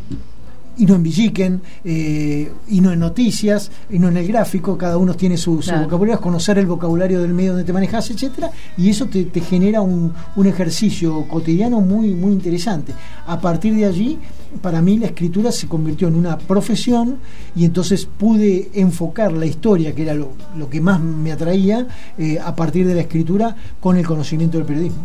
y 0.79 0.85
no 0.85 0.95
en 0.95 1.03
Villiquen, 1.03 1.61
eh, 1.83 2.51
y 2.69 2.81
no 2.81 2.91
en 2.91 2.99
noticias, 2.99 3.69
y 3.89 3.99
no 3.99 4.07
en 4.07 4.17
el 4.17 4.27
gráfico, 4.27 4.77
cada 4.77 4.97
uno 4.97 5.13
tiene 5.13 5.37
su, 5.37 5.61
su 5.61 5.69
Claro. 5.69 5.83
vocabulario, 5.83 6.15
es 6.15 6.21
conocer 6.21 6.57
el 6.57 6.65
vocabulario 6.65 7.21
del 7.21 7.33
medio 7.33 7.51
donde 7.51 7.65
te 7.65 7.73
manejas, 7.73 8.09
etcétera, 8.09 8.49
y 8.77 8.89
eso 8.89 9.05
te, 9.05 9.25
te 9.25 9.41
genera 9.41 9.81
un, 9.81 10.13
un 10.35 10.47
ejercicio 10.47 11.27
cotidiano 11.27 11.81
muy, 11.81 12.15
muy 12.15 12.31
interesante. 12.31 12.93
A 13.27 13.39
partir 13.39 13.75
de 13.75 13.85
allí, 13.85 14.17
para 14.61 14.81
mí 14.81 14.97
la 14.97 15.07
escritura 15.07 15.51
se 15.51 15.67
convirtió 15.67 16.07
en 16.07 16.15
una 16.15 16.37
profesión 16.37 17.17
y 17.55 17.65
entonces 17.65 18.05
pude 18.17 18.69
enfocar 18.73 19.31
la 19.33 19.45
historia, 19.45 19.93
que 19.93 20.01
era 20.03 20.13
lo, 20.13 20.29
lo 20.57 20.69
que 20.69 20.81
más 20.81 20.99
me 21.01 21.31
atraía, 21.31 21.87
eh, 22.17 22.39
a 22.43 22.55
partir 22.55 22.87
de 22.87 22.95
la 22.95 23.01
escritura 23.01 23.55
con 23.79 23.97
el 23.97 24.05
conocimiento 24.07 24.57
del 24.57 24.65
periodismo. 24.65 25.03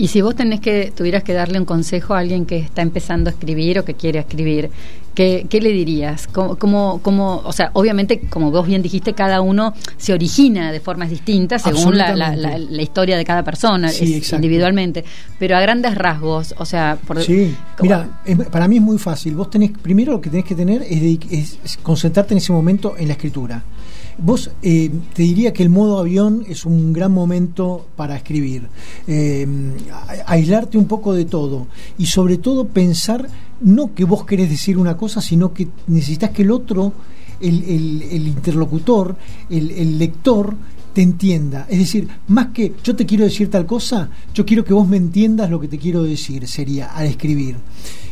Y 0.00 0.06
si 0.06 0.20
vos 0.22 0.36
tenés 0.36 0.60
que, 0.60 0.92
tuvieras 0.96 1.24
que 1.24 1.32
darle 1.32 1.58
un 1.58 1.64
consejo 1.64 2.14
a 2.14 2.20
alguien 2.20 2.46
que 2.46 2.58
está 2.58 2.82
empezando 2.82 3.30
a 3.30 3.32
escribir 3.32 3.80
o 3.80 3.84
que 3.84 3.94
quiere 3.94 4.20
escribir, 4.20 4.70
¿qué, 5.18 5.46
qué 5.50 5.60
le 5.60 5.70
dirías? 5.72 6.28
¿Cómo, 6.28 6.54
cómo, 6.56 7.00
cómo- 7.02 7.42
o 7.44 7.52
sea, 7.52 7.70
obviamente, 7.72 8.20
como 8.30 8.52
vos 8.52 8.64
bien 8.64 8.82
dijiste, 8.82 9.14
cada 9.14 9.40
uno 9.40 9.74
se 9.96 10.12
origina 10.12 10.70
de 10.70 10.78
formas 10.78 11.10
distintas 11.10 11.62
según 11.62 11.98
la, 11.98 12.10
la- 12.10 12.16
la- 12.16 12.26
Absolutamente. 12.26 12.72
la 12.76 12.82
historia 12.82 13.16
de 13.16 13.24
cada 13.24 13.42
persona, 13.42 13.88
Sí, 13.88 14.04
es 14.04 14.10
exacto. 14.18 14.36
individualmente. 14.36 15.04
Pero 15.40 15.56
a 15.56 15.60
grandes 15.60 15.96
rasgos, 15.96 16.54
o 16.56 16.64
sea, 16.64 16.96
por, 17.04 17.20
Sí, 17.20 17.52
mira, 17.82 18.20
es- 18.24 18.38
para 18.46 18.68
mí 18.68 18.76
es 18.76 18.82
muy 18.82 18.96
fácil. 18.98 19.34
Vos 19.34 19.50
tenés, 19.50 19.72
primero 19.82 20.12
lo 20.12 20.20
que 20.20 20.30
tenés 20.30 20.44
que 20.46 20.54
tener 20.54 20.82
es, 20.82 21.02
dedic- 21.02 21.26
es- 21.32 21.58
es 21.64 21.76
concentrarte 21.78 22.34
en 22.34 22.38
ese 22.38 22.52
momento 22.52 22.94
en 22.96 23.08
la 23.08 23.14
escritura. 23.14 23.64
Vos 24.20 24.50
eh, 24.62 24.90
te 25.14 25.22
diría 25.24 25.52
que 25.52 25.64
el 25.64 25.68
modo 25.68 25.98
avión 25.98 26.44
es 26.48 26.64
un 26.64 26.92
gran 26.92 27.10
momento 27.12 27.86
para 27.96 28.14
escribir. 28.16 28.68
Eh, 29.08 29.46
a- 29.92 30.32
aislarte 30.32 30.78
un 30.78 30.86
poco 30.86 31.12
de 31.12 31.24
todo 31.24 31.66
y 31.98 32.06
sobre 32.06 32.36
todo 32.36 32.66
pensar 32.68 33.28
no 33.62 33.94
que 33.94 34.04
vos 34.04 34.24
querés 34.24 34.48
decir 34.50 34.78
una 34.78 34.96
cosa, 34.96 35.20
sino 35.20 35.52
que 35.52 35.68
necesitas 35.86 36.30
que 36.30 36.42
el 36.42 36.50
otro, 36.50 36.92
el, 37.40 37.62
el- 37.64 38.26
interlocutor, 38.28 39.16
el, 39.50 39.70
el 39.70 39.98
lector, 39.98 40.54
te 40.92 41.02
entienda. 41.02 41.66
Es 41.68 41.78
decir, 41.78 42.08
más 42.28 42.48
que 42.48 42.72
yo 42.82 42.96
te 42.96 43.06
quiero 43.06 43.24
decir 43.24 43.50
tal 43.50 43.66
cosa, 43.66 44.10
yo 44.34 44.44
quiero 44.44 44.64
que 44.64 44.72
vos 44.72 44.88
me 44.88 44.96
entiendas 44.96 45.50
lo 45.50 45.60
que 45.60 45.68
te 45.68 45.78
quiero 45.78 46.02
decir, 46.02 46.46
sería 46.48 46.86
al 46.86 47.06
escribir. 47.06 47.56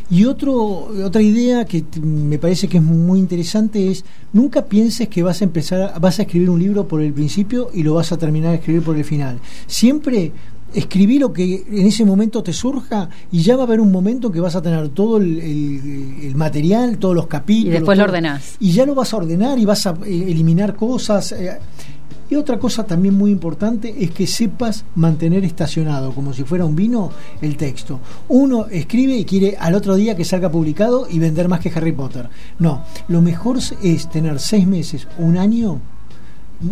Y 0.09 0.23
otro, 0.23 0.87
otra 1.03 1.21
idea 1.21 1.65
que 1.65 1.83
me 2.01 2.39
parece 2.39 2.69
que 2.69 2.77
es 2.77 2.83
muy 2.83 3.19
interesante 3.19 3.91
es 3.91 4.05
nunca 4.31 4.63
pienses 4.65 5.09
que 5.09 5.21
vas 5.21 5.41
a 5.41 5.43
empezar, 5.43 5.99
vas 5.99 6.19
a 6.19 6.21
escribir 6.21 6.49
un 6.49 6.59
libro 6.59 6.87
por 6.87 7.01
el 7.01 7.11
principio 7.11 7.69
y 7.73 7.83
lo 7.83 7.95
vas 7.95 8.13
a 8.13 8.17
terminar 8.17 8.51
de 8.51 8.57
escribir 8.59 8.83
por 8.83 8.95
el 8.95 9.03
final. 9.03 9.39
Siempre 9.65 10.31
escribí 10.77 11.19
lo 11.19 11.33
que 11.33 11.63
en 11.69 11.87
ese 11.87 12.05
momento 12.05 12.43
te 12.43 12.53
surja 12.53 13.09
y 13.31 13.41
ya 13.41 13.55
va 13.55 13.63
a 13.63 13.65
haber 13.65 13.79
un 13.81 13.91
momento 13.91 14.31
que 14.31 14.39
vas 14.39 14.55
a 14.55 14.61
tener 14.61 14.89
todo 14.89 15.17
el, 15.17 15.39
el- 15.39 16.15
el 16.23 16.35
material, 16.35 16.97
todos 16.97 17.15
los 17.15 17.27
capítulos. 17.27 17.69
Y 17.69 17.77
después 17.77 17.97
lo 17.97 18.03
ordenás. 18.05 18.55
y 18.59 18.71
ya 18.71 18.85
lo 18.85 18.93
vas 18.95 19.13
a 19.13 19.17
ordenar 19.17 19.57
y 19.59 19.65
vas 19.65 19.85
a 19.87 19.91
eh, 20.05 20.25
eliminar 20.27 20.75
cosas. 20.75 21.31
eh. 21.31 21.57
Y 22.29 22.35
otra 22.35 22.59
cosa 22.59 22.83
también 22.85 23.13
muy 23.13 23.31
importante 23.31 23.95
es 24.03 24.11
que 24.11 24.27
sepas 24.27 24.83
mantener 24.95 25.45
estacionado, 25.45 26.11
como 26.11 26.33
si 26.33 26.43
fuera 26.43 26.65
un 26.65 26.75
vino, 26.75 27.09
el 27.41 27.55
texto. 27.55 28.01
Uno 28.27 28.65
escribe 28.69 29.15
y 29.15 29.23
quiere 29.23 29.55
al 29.57 29.75
otro 29.75 29.95
día 29.95 30.13
que 30.15 30.25
salga 30.25 30.51
publicado 30.51 31.07
y 31.09 31.19
vender 31.19 31.47
más 31.47 31.61
que 31.61 31.71
Harry 31.73 31.93
Potter. 31.93 32.27
No, 32.59 32.83
lo 33.07 33.21
mejor 33.21 33.59
es 33.81 34.09
tener 34.09 34.39
seis 34.41 34.67
meses, 34.67 35.07
un 35.17 35.37
año 35.37 35.79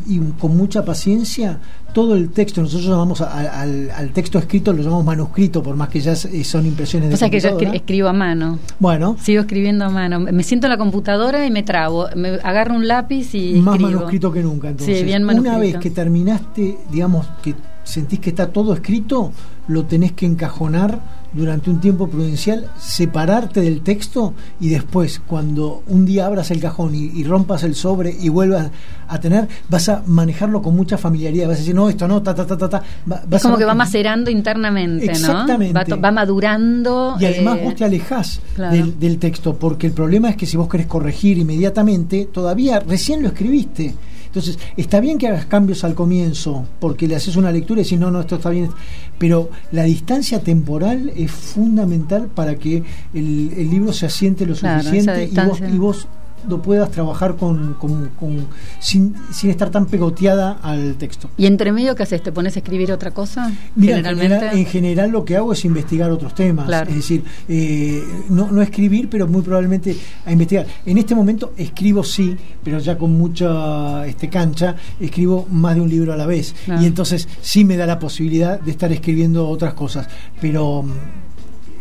y 0.08 0.19
con 0.39 0.58
mucha 0.58 0.84
paciencia 0.84 1.60
todo 1.93 2.15
el 2.15 2.30
texto, 2.32 2.62
nosotros 2.62 2.89
llamamos 2.89 3.21
a- 3.21 3.32
a- 3.32 3.62
al, 3.62 3.89
al 3.91 4.10
texto 4.12 4.38
escrito, 4.38 4.74
lo 4.74 4.84
llamamos 4.84 5.06
manuscrito, 5.06 5.63
por 5.63 5.76
más 5.78 5.88
que 5.89 6.02
ya 6.02 6.12
s- 6.12 6.43
son 6.43 6.65
impresiones 6.65 7.08
de 7.10 7.15
o 7.15 7.17
sea 7.17 7.30
que 7.30 7.39
yo 7.39 7.58
escribo 7.74 8.10
a 8.10 8.13
mano. 8.13 8.60
Bueno, 8.80 9.15
Sigo 9.21 9.41
escribiendo 9.41 9.86
a 9.86 9.89
mano. 9.89 10.19
Me 10.19 10.43
siento 10.43 10.67
en 10.67 10.71
la 10.71 10.78
computadora 10.78 11.45
y 11.45 11.52
me 11.52 11.63
trabo. 11.63 12.08
Me 12.15 12.30
agarro 12.43 12.76
un 12.76 12.88
lápiz 12.88 13.34
y 13.36 13.54
más 13.62 13.76
escribo. 13.76 13.91
manuscrito 13.91 14.32
que 14.32 14.41
nunca. 14.41 14.69
Entonces, 14.69 14.98
Sí, 15.00 15.04
bien 15.06 15.24
una 15.24 15.34
manuscrito. 15.34 15.60
vez 15.60 15.78
que 15.78 15.89
terminaste, 15.91 16.78
digamos 16.91 17.28
que 17.41 17.56
sentís 17.86 18.19
que 18.19 18.32
está 18.32 18.48
todo 18.50 18.74
escrito, 18.74 19.32
lo 19.69 19.86
tenés 19.86 20.12
que 20.12 20.26
encajonar 20.26 21.00
durante 21.34 21.69
un 21.69 21.82
tiempo 21.82 22.08
prudencial, 22.08 22.69
separarte 22.80 23.60
del 23.62 23.82
texto 23.82 24.34
y 24.60 24.69
después, 24.69 25.19
cuando 25.26 25.84
un 25.88 26.06
día 26.06 26.28
abras 26.28 26.50
el 26.52 26.62
cajón 26.62 26.95
y, 26.95 27.06
y 27.13 27.24
rompas 27.26 27.63
el 27.63 27.76
sobre 27.76 28.15
y 28.17 28.30
vuelvas 28.30 28.69
a 29.08 29.19
tener, 29.19 29.48
vas 29.69 29.89
a 29.89 30.02
manejarlo 30.08 30.62
con 30.62 30.76
mucha 30.78 30.98
familiaridad. 30.98 31.48
Vas 31.48 31.58
a 31.58 31.60
decir, 31.60 31.76
no, 31.76 31.89
esto 31.89 32.08
no, 32.08 32.21
ta, 32.21 32.34
ta, 32.34 32.45
ta, 32.48 32.58
ta, 32.58 32.69
ta. 32.69 32.84
Va- 33.12 33.21
Es 33.32 33.41
como 33.41 33.56
a- 33.56 33.58
que 33.58 33.65
va 33.65 33.74
macerando 33.76 34.30
internamente, 34.32 35.06
¿no? 35.08 35.12
Exactamente. 35.12 35.74
Va, 35.74 35.84
to- 35.86 36.00
va 36.00 36.12
madurando. 36.12 37.17
Y 37.19 37.26
además 37.26 37.58
eh, 37.60 37.63
vos 37.65 37.76
te 37.76 37.84
alejás 37.86 38.39
claro. 38.56 38.76
del, 38.76 39.00
del 39.00 39.17
texto, 39.19 39.56
porque 39.58 39.88
el 39.88 39.93
problema 39.93 40.30
es 40.30 40.38
que 40.38 40.45
si 40.45 40.56
vos 40.58 40.69
querés 40.69 40.88
corregir 40.88 41.38
inmediatamente, 41.38 42.30
todavía 42.32 42.80
recién 42.80 43.21
lo 43.21 43.28
escribiste. 43.30 43.93
Entonces, 44.36 44.60
está 44.76 45.00
bien 45.00 45.17
que 45.17 45.30
hagas 45.30 45.45
cambios 45.45 45.86
al 45.86 45.95
comienzo, 45.95 46.65
porque 46.82 47.08
le 47.08 47.15
haces 47.15 47.38
una 47.38 47.54
lectura 47.54 47.80
y 47.80 47.84
decís, 47.86 47.98
no, 47.98 48.12
no, 48.12 48.19
esto 48.19 48.36
está 48.36 48.50
bien. 48.50 48.69
Pero 49.17 49.50
la 49.71 49.84
distancia 49.84 50.41
temporal 50.41 51.13
es 51.15 51.32
fundamental 51.32 52.28
para 52.28 52.56
que 52.56 52.84
el, 53.13 53.54
el 53.56 53.69
libro 53.69 53.93
se 53.93 54.06
asiente 54.06 54.45
lo 54.45 54.56
Claro, 54.56 54.84
suficiente 54.84 55.30
y 55.32 55.36
vos, 55.48 55.62
y 55.62 55.78
vos 55.78 56.08
lo 56.48 56.62
puedas 56.62 56.92
trabajar 56.92 57.36
con, 57.36 57.74
con- 57.76 58.10
con- 58.20 58.48
sin, 58.80 59.16
sin 59.32 59.50
estar 59.50 59.70
tan 59.70 59.86
pegoteada 59.86 60.60
al 60.62 60.96
texto. 60.96 61.30
¿Y 61.38 61.46
entre 61.46 61.72
medio 61.72 61.96
qué 61.96 62.04
haces? 62.04 62.22
¿Te 62.24 62.32
pones 62.32 62.56
a 62.56 62.60
escribir 62.60 62.92
otra 62.92 63.12
cosa? 63.12 63.52
Mira, 63.76 63.94
en 63.98 64.04
generalmente. 64.06 64.36
general, 64.38 64.58
en 64.58 64.66
general 64.66 65.10
lo 65.12 65.26
que 65.26 65.36
hago 65.38 65.54
es 65.54 65.66
investigar 65.66 66.12
otros 66.12 66.34
temas, 66.36 66.66
Claro. 66.68 66.90
es 66.90 66.96
decir, 66.98 67.24
eh, 67.48 68.04
no, 68.30 68.52
no 68.52 68.62
escribir, 68.62 69.10
pero 69.10 69.28
muy 69.28 69.42
probablemente 69.42 69.96
a 70.26 70.32
investigar. 70.32 70.66
En 70.86 70.98
este 70.98 71.16
momento 71.16 71.54
escribo 71.58 72.04
sí, 72.04 72.36
pero 72.64 72.80
ya 72.80 72.98
con 72.98 73.12
mucha 73.18 74.06
este, 74.08 74.30
cancha, 74.30 74.76
escribo 75.00 75.48
más 75.52 75.76
de 75.76 75.82
un 75.82 75.90
libro 75.90 76.14
a 76.14 76.18
la 76.18 76.26
vez. 76.26 76.54
Claro. 76.66 76.82
Y 76.82 76.86
entonces 76.86 77.28
sí 77.42 77.64
me 77.66 77.78
da 77.78 77.86
la 77.86 78.00
posibilidad 78.00 78.60
de 78.60 78.72
estar 78.72 78.92
escribiendo 78.92 79.48
otras 79.48 79.74
cosas. 79.74 80.08
Pero 80.42 80.84
mm, 80.84 80.92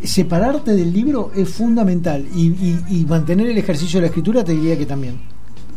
separarte 0.07 0.73
del 0.73 0.93
libro 0.93 1.31
es 1.35 1.49
fundamental 1.49 2.25
y, 2.35 2.47
y- 2.49 2.85
y 2.91 3.05
mantener 3.05 3.49
el 3.49 3.59
ejercicio 3.59 3.99
de 3.99 4.03
la 4.03 4.07
escritura 4.09 4.45
te 4.45 4.53
diría 4.53 4.77
que 4.79 4.87
también. 4.87 5.34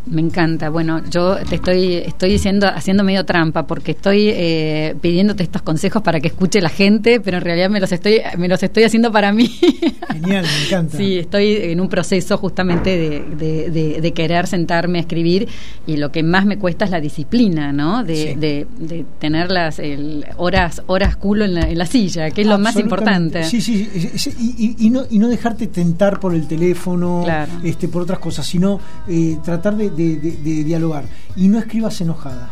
Me 0.10 0.22
encanta. 0.22 0.70
Bueno, 0.70 1.02
yo 1.10 1.36
te 1.48 1.56
estoy, 1.56 1.96
estoy 1.96 2.30
diciendo, 2.32 2.68
haciendo 2.68 3.04
medio 3.04 3.26
trampa, 3.26 3.68
porque 3.68 3.92
estoy 3.92 4.30
eh, 4.30 4.96
pidiéndote 5.02 5.44
estos 5.44 5.62
consejos 5.62 6.02
para 6.02 6.20
que 6.20 6.28
escuche 6.28 6.62
la 6.62 6.70
gente, 6.70 7.20
pero 7.20 7.38
en 7.38 7.44
realidad 7.44 7.70
me 7.70 7.80
los 7.80 7.92
estoy, 7.92 8.22
me 8.38 8.48
los 8.48 8.62
estoy 8.64 8.84
haciendo 8.84 9.12
para 9.12 9.32
mí. 9.34 9.48
Genial, 10.14 10.46
me 10.46 10.66
encanta. 10.66 10.98
Sí, 10.98 11.18
estoy 11.18 11.58
en 11.58 11.80
un 11.82 11.90
proceso 11.90 12.38
justamente 12.38 12.90
de, 12.98 13.20
de- 13.36 13.70
de- 13.70 14.02
de 14.02 14.12
querer 14.14 14.48
sentarme 14.48 14.98
a 15.00 15.02
escribir 15.02 15.48
y 15.86 15.98
lo 15.98 16.12
que 16.12 16.24
más 16.24 16.46
me 16.46 16.58
cuesta 16.58 16.86
es 16.86 16.92
la 16.92 17.02
disciplina, 17.02 17.72
¿no? 17.74 18.04
De, 18.04 18.16
Sí. 18.16 18.34
de- 18.40 18.68
de 18.80 19.06
tener 19.20 19.52
las 19.52 19.80
el, 19.80 20.26
horas 20.38 20.82
horas 20.88 21.16
culo 21.18 21.46
en 21.46 21.54
la, 21.54 21.62
en 21.70 21.78
la 21.78 21.86
silla, 21.86 22.32
que 22.32 22.42
es 22.42 22.48
lo 22.48 22.58
más 22.58 22.76
importante. 22.78 23.44
Sí, 23.44 23.62
sí, 23.62 23.88
sí, 23.94 24.10
sí, 24.18 24.34
y, 24.40 24.66
y- 24.84 24.88
y 24.88 24.90
no, 24.90 25.04
y 25.10 25.20
no 25.20 25.28
dejarte 25.28 25.68
tentar 25.68 26.20
por 26.20 26.34
el 26.34 26.48
teléfono, 26.48 27.22
Claro. 27.24 27.52
este, 27.64 27.88
por 27.88 28.02
otras 28.04 28.20
cosas, 28.20 28.46
sino 28.48 28.80
eh, 29.08 29.38
tratar 29.44 29.76
de, 29.76 29.90
de- 29.98 30.16
de- 30.18 30.38
de 30.38 30.64
dialogar. 30.64 31.06
Y 31.36 31.48
no 31.48 31.58
escribas 31.60 32.00
enojada. 32.02 32.50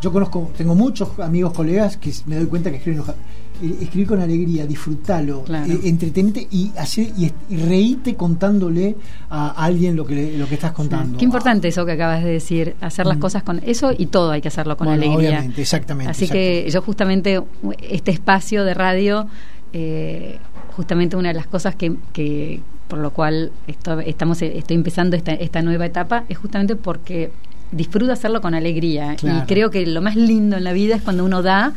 Yo 0.00 0.10
conozco, 0.12 0.50
tengo 0.56 0.74
muchos 0.74 1.16
amigos, 1.20 1.52
colegas 1.52 1.96
que 1.96 2.12
me 2.26 2.34
doy 2.36 2.46
cuenta 2.46 2.70
que 2.70 2.78
escriben 2.78 2.98
enojada. 2.98 3.18
Eh, 3.62 3.76
Escribir 3.82 4.08
con 4.08 4.20
alegría, 4.20 4.66
disfrutalo, 4.66 5.44
Claro. 5.44 5.72
eh, 5.72 5.78
entretenete 5.84 6.48
y, 6.50 6.72
hacer, 6.76 7.06
y, 7.16 7.56
reíte 7.56 8.16
contándole 8.16 8.96
a 9.30 9.50
alguien 9.64 9.94
lo 9.94 10.04
que, 10.04 10.14
le- 10.16 10.38
lo 10.38 10.48
que 10.48 10.54
estás 10.56 10.72
contando. 10.72 11.18
Qué 11.18 11.24
importante 11.24 11.68
eso 11.68 11.86
que 11.86 11.92
acabas 11.92 12.24
de 12.24 12.30
decir, 12.30 12.74
hacer 12.80 13.06
las 13.06 13.18
Mm. 13.18 13.20
cosas 13.20 13.42
con 13.44 13.60
eso 13.64 13.92
y 13.96 14.06
todo 14.06 14.32
hay 14.32 14.40
que 14.40 14.48
hacerlo 14.48 14.76
con 14.76 14.88
Bueno, 14.88 15.02
alegría. 15.04 15.28
obviamente, 15.30 15.62
exactamente, 15.62 16.10
Así 16.10 16.26
que 16.28 16.66
yo 16.68 16.82
justamente 16.82 17.40
este 17.88 18.10
espacio 18.10 18.64
de 18.64 18.74
radio, 18.74 19.28
eh, 19.72 20.38
justamente 20.72 21.16
una 21.16 21.28
de 21.28 21.34
las 21.34 21.46
cosas 21.46 21.74
que, 21.74 21.94
que 22.12 22.60
por 22.88 22.98
lo 22.98 23.10
cual 23.10 23.52
esto, 23.66 24.00
estamos, 24.00 24.42
estoy 24.42 24.76
empezando 24.76 25.16
esta, 25.16 25.32
esta 25.32 25.62
nueva 25.62 25.86
etapa 25.86 26.24
es 26.28 26.38
justamente 26.38 26.76
porque 26.76 27.30
disfruto 27.70 28.12
hacerlo 28.12 28.40
con 28.40 28.54
alegría. 28.54 29.16
Claro. 29.16 29.38
Y 29.38 29.46
creo 29.46 29.70
que 29.70 29.86
lo 29.86 30.02
más 30.02 30.16
lindo 30.16 30.56
en 30.56 30.64
la 30.64 30.72
vida 30.72 30.96
es 30.96 31.02
cuando 31.02 31.24
uno 31.24 31.42
da 31.42 31.72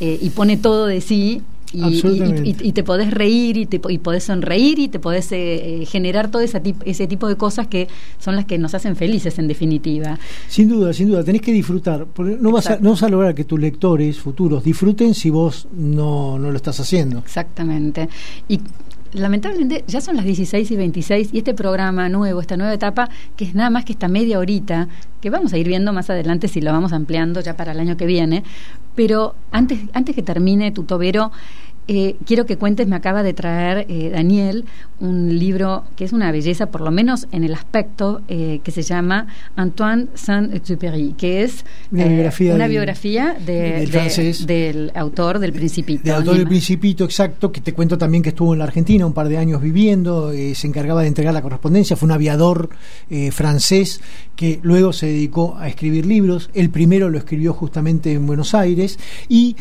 eh, 0.00 0.18
y 0.20 0.30
pone 0.30 0.56
todo 0.56 0.86
de 0.86 1.00
sí. 1.00 1.42
Y, 1.72 2.72
te 2.72 2.82
podés 2.82 3.10
reír 3.10 3.56
y, 3.56 3.66
te, 3.66 3.80
y 3.88 3.98
podés 3.98 4.24
sonreír 4.24 4.78
y 4.78 4.88
te 4.88 4.98
podés 4.98 5.32
eh, 5.32 5.82
eh, 5.82 5.86
generar 5.86 6.30
todo 6.30 6.42
ese, 6.42 6.62
tip- 6.62 6.82
ese 6.84 7.06
tipo 7.06 7.28
de 7.28 7.36
cosas 7.36 7.66
que 7.66 7.88
son 8.18 8.36
las 8.36 8.44
que 8.44 8.58
nos 8.58 8.74
hacen 8.74 8.94
felices 8.96 9.38
en 9.38 9.48
definitiva. 9.48 10.18
Sin 10.48 10.68
duda, 10.68 10.92
sin 10.92 11.08
duda, 11.08 11.24
tenés 11.24 11.40
que 11.42 11.52
disfrutar. 11.52 12.06
porque 12.06 12.36
no 12.40 12.50
vas, 12.52 12.66
a, 12.68 12.78
no 12.78 12.90
vas 12.90 13.02
a 13.02 13.08
lograr 13.08 13.34
que 13.34 13.44
tus 13.44 13.58
lectores 13.58 14.18
futuros 14.18 14.64
disfruten 14.64 15.14
si 15.14 15.30
vos 15.30 15.66
no, 15.76 16.38
no 16.38 16.50
lo 16.50 16.56
estás 16.56 16.78
haciendo. 16.80 17.18
Exactamente. 17.18 18.08
Y 18.48 18.60
lamentablemente 19.12 19.84
ya 19.86 20.00
son 20.00 20.16
las 20.16 20.24
16 20.24 20.70
y 20.70 20.76
26 20.76 21.28
y 21.32 21.38
este 21.38 21.54
programa 21.54 22.08
nuevo, 22.08 22.40
esta 22.40 22.56
nueva 22.56 22.72
etapa, 22.72 23.08
que 23.36 23.44
es 23.44 23.54
nada 23.54 23.70
más 23.70 23.84
que 23.84 23.92
esta 23.92 24.08
media 24.08 24.38
horita, 24.38 24.88
que 25.20 25.30
vamos 25.30 25.52
a 25.52 25.58
ir 25.58 25.68
viendo 25.68 25.92
más 25.92 26.10
adelante 26.10 26.48
si 26.48 26.60
lo 26.60 26.72
vamos 26.72 26.92
ampliando 26.92 27.40
ya 27.40 27.56
para 27.56 27.72
el 27.72 27.80
año 27.80 27.96
que 27.96 28.06
viene, 28.06 28.42
pero 28.94 29.34
antes, 29.50 29.80
antes 29.92 30.14
que 30.14 30.22
termine 30.22 30.72
tu 30.72 30.84
tobero, 30.84 31.32
eh, 31.88 32.16
quiero 32.26 32.46
que 32.46 32.56
cuentes, 32.56 32.86
me 32.86 32.96
acaba 32.96 33.22
de 33.22 33.32
traer 33.34 33.86
eh, 33.88 34.10
Daniel 34.10 34.64
un 35.00 35.36
libro 35.38 35.84
que 35.96 36.04
es 36.04 36.12
una 36.12 36.30
belleza, 36.30 36.66
por 36.66 36.80
lo 36.80 36.92
menos 36.92 37.26
en 37.32 37.42
el 37.42 37.54
aspecto, 37.54 38.20
eh, 38.28 38.60
que 38.62 38.70
se 38.70 38.82
llama 38.82 39.26
Antoine 39.56 40.06
Saint-Exupéry, 40.14 41.14
que 41.18 41.42
es 41.42 41.64
Una 41.90 42.04
biografía 42.06 42.54
una 42.54 42.64
del- 42.64 42.70
biografía 42.70 43.36
de- 43.44 43.52
del 43.52 43.80
de- 43.80 43.86
francés. 43.88 44.46
del 44.46 44.92
autor 44.94 45.40
del 45.40 45.52
Principito. 45.52 46.02
De 46.04 46.12
autor 46.12 46.36
del. 46.38 46.46
Principito, 46.46 47.04
exacto, 47.04 47.50
que 47.50 47.60
te 47.60 47.72
cuento 47.72 47.98
también 47.98 48.22
que 48.22 48.28
estuvo 48.28 48.52
en 48.52 48.58
la 48.60 48.64
Argentina 48.66 49.04
un 49.06 49.12
par 49.12 49.28
de 49.28 49.38
años 49.38 49.60
viviendo, 49.60 50.30
se 50.32 50.66
encargaba 50.66 51.02
de 51.02 51.08
entregar 51.08 51.34
la 51.34 51.42
correspondencia, 51.42 51.96
fue 51.96 52.06
un 52.06 52.12
aviador 52.12 52.68
francés 53.32 54.00
que 54.36 54.60
luego 54.62 54.92
se 54.92 55.06
dedicó 55.06 55.56
a 55.58 55.68
escribir 55.68 56.06
libros, 56.06 56.50
el 56.54 56.70
primero 56.70 57.10
lo 57.10 57.18
escribió 57.18 57.52
justamente 57.54 58.12
en 58.12 58.26
Buenos 58.26 58.54
Aires 58.54 58.98
y 59.28 59.56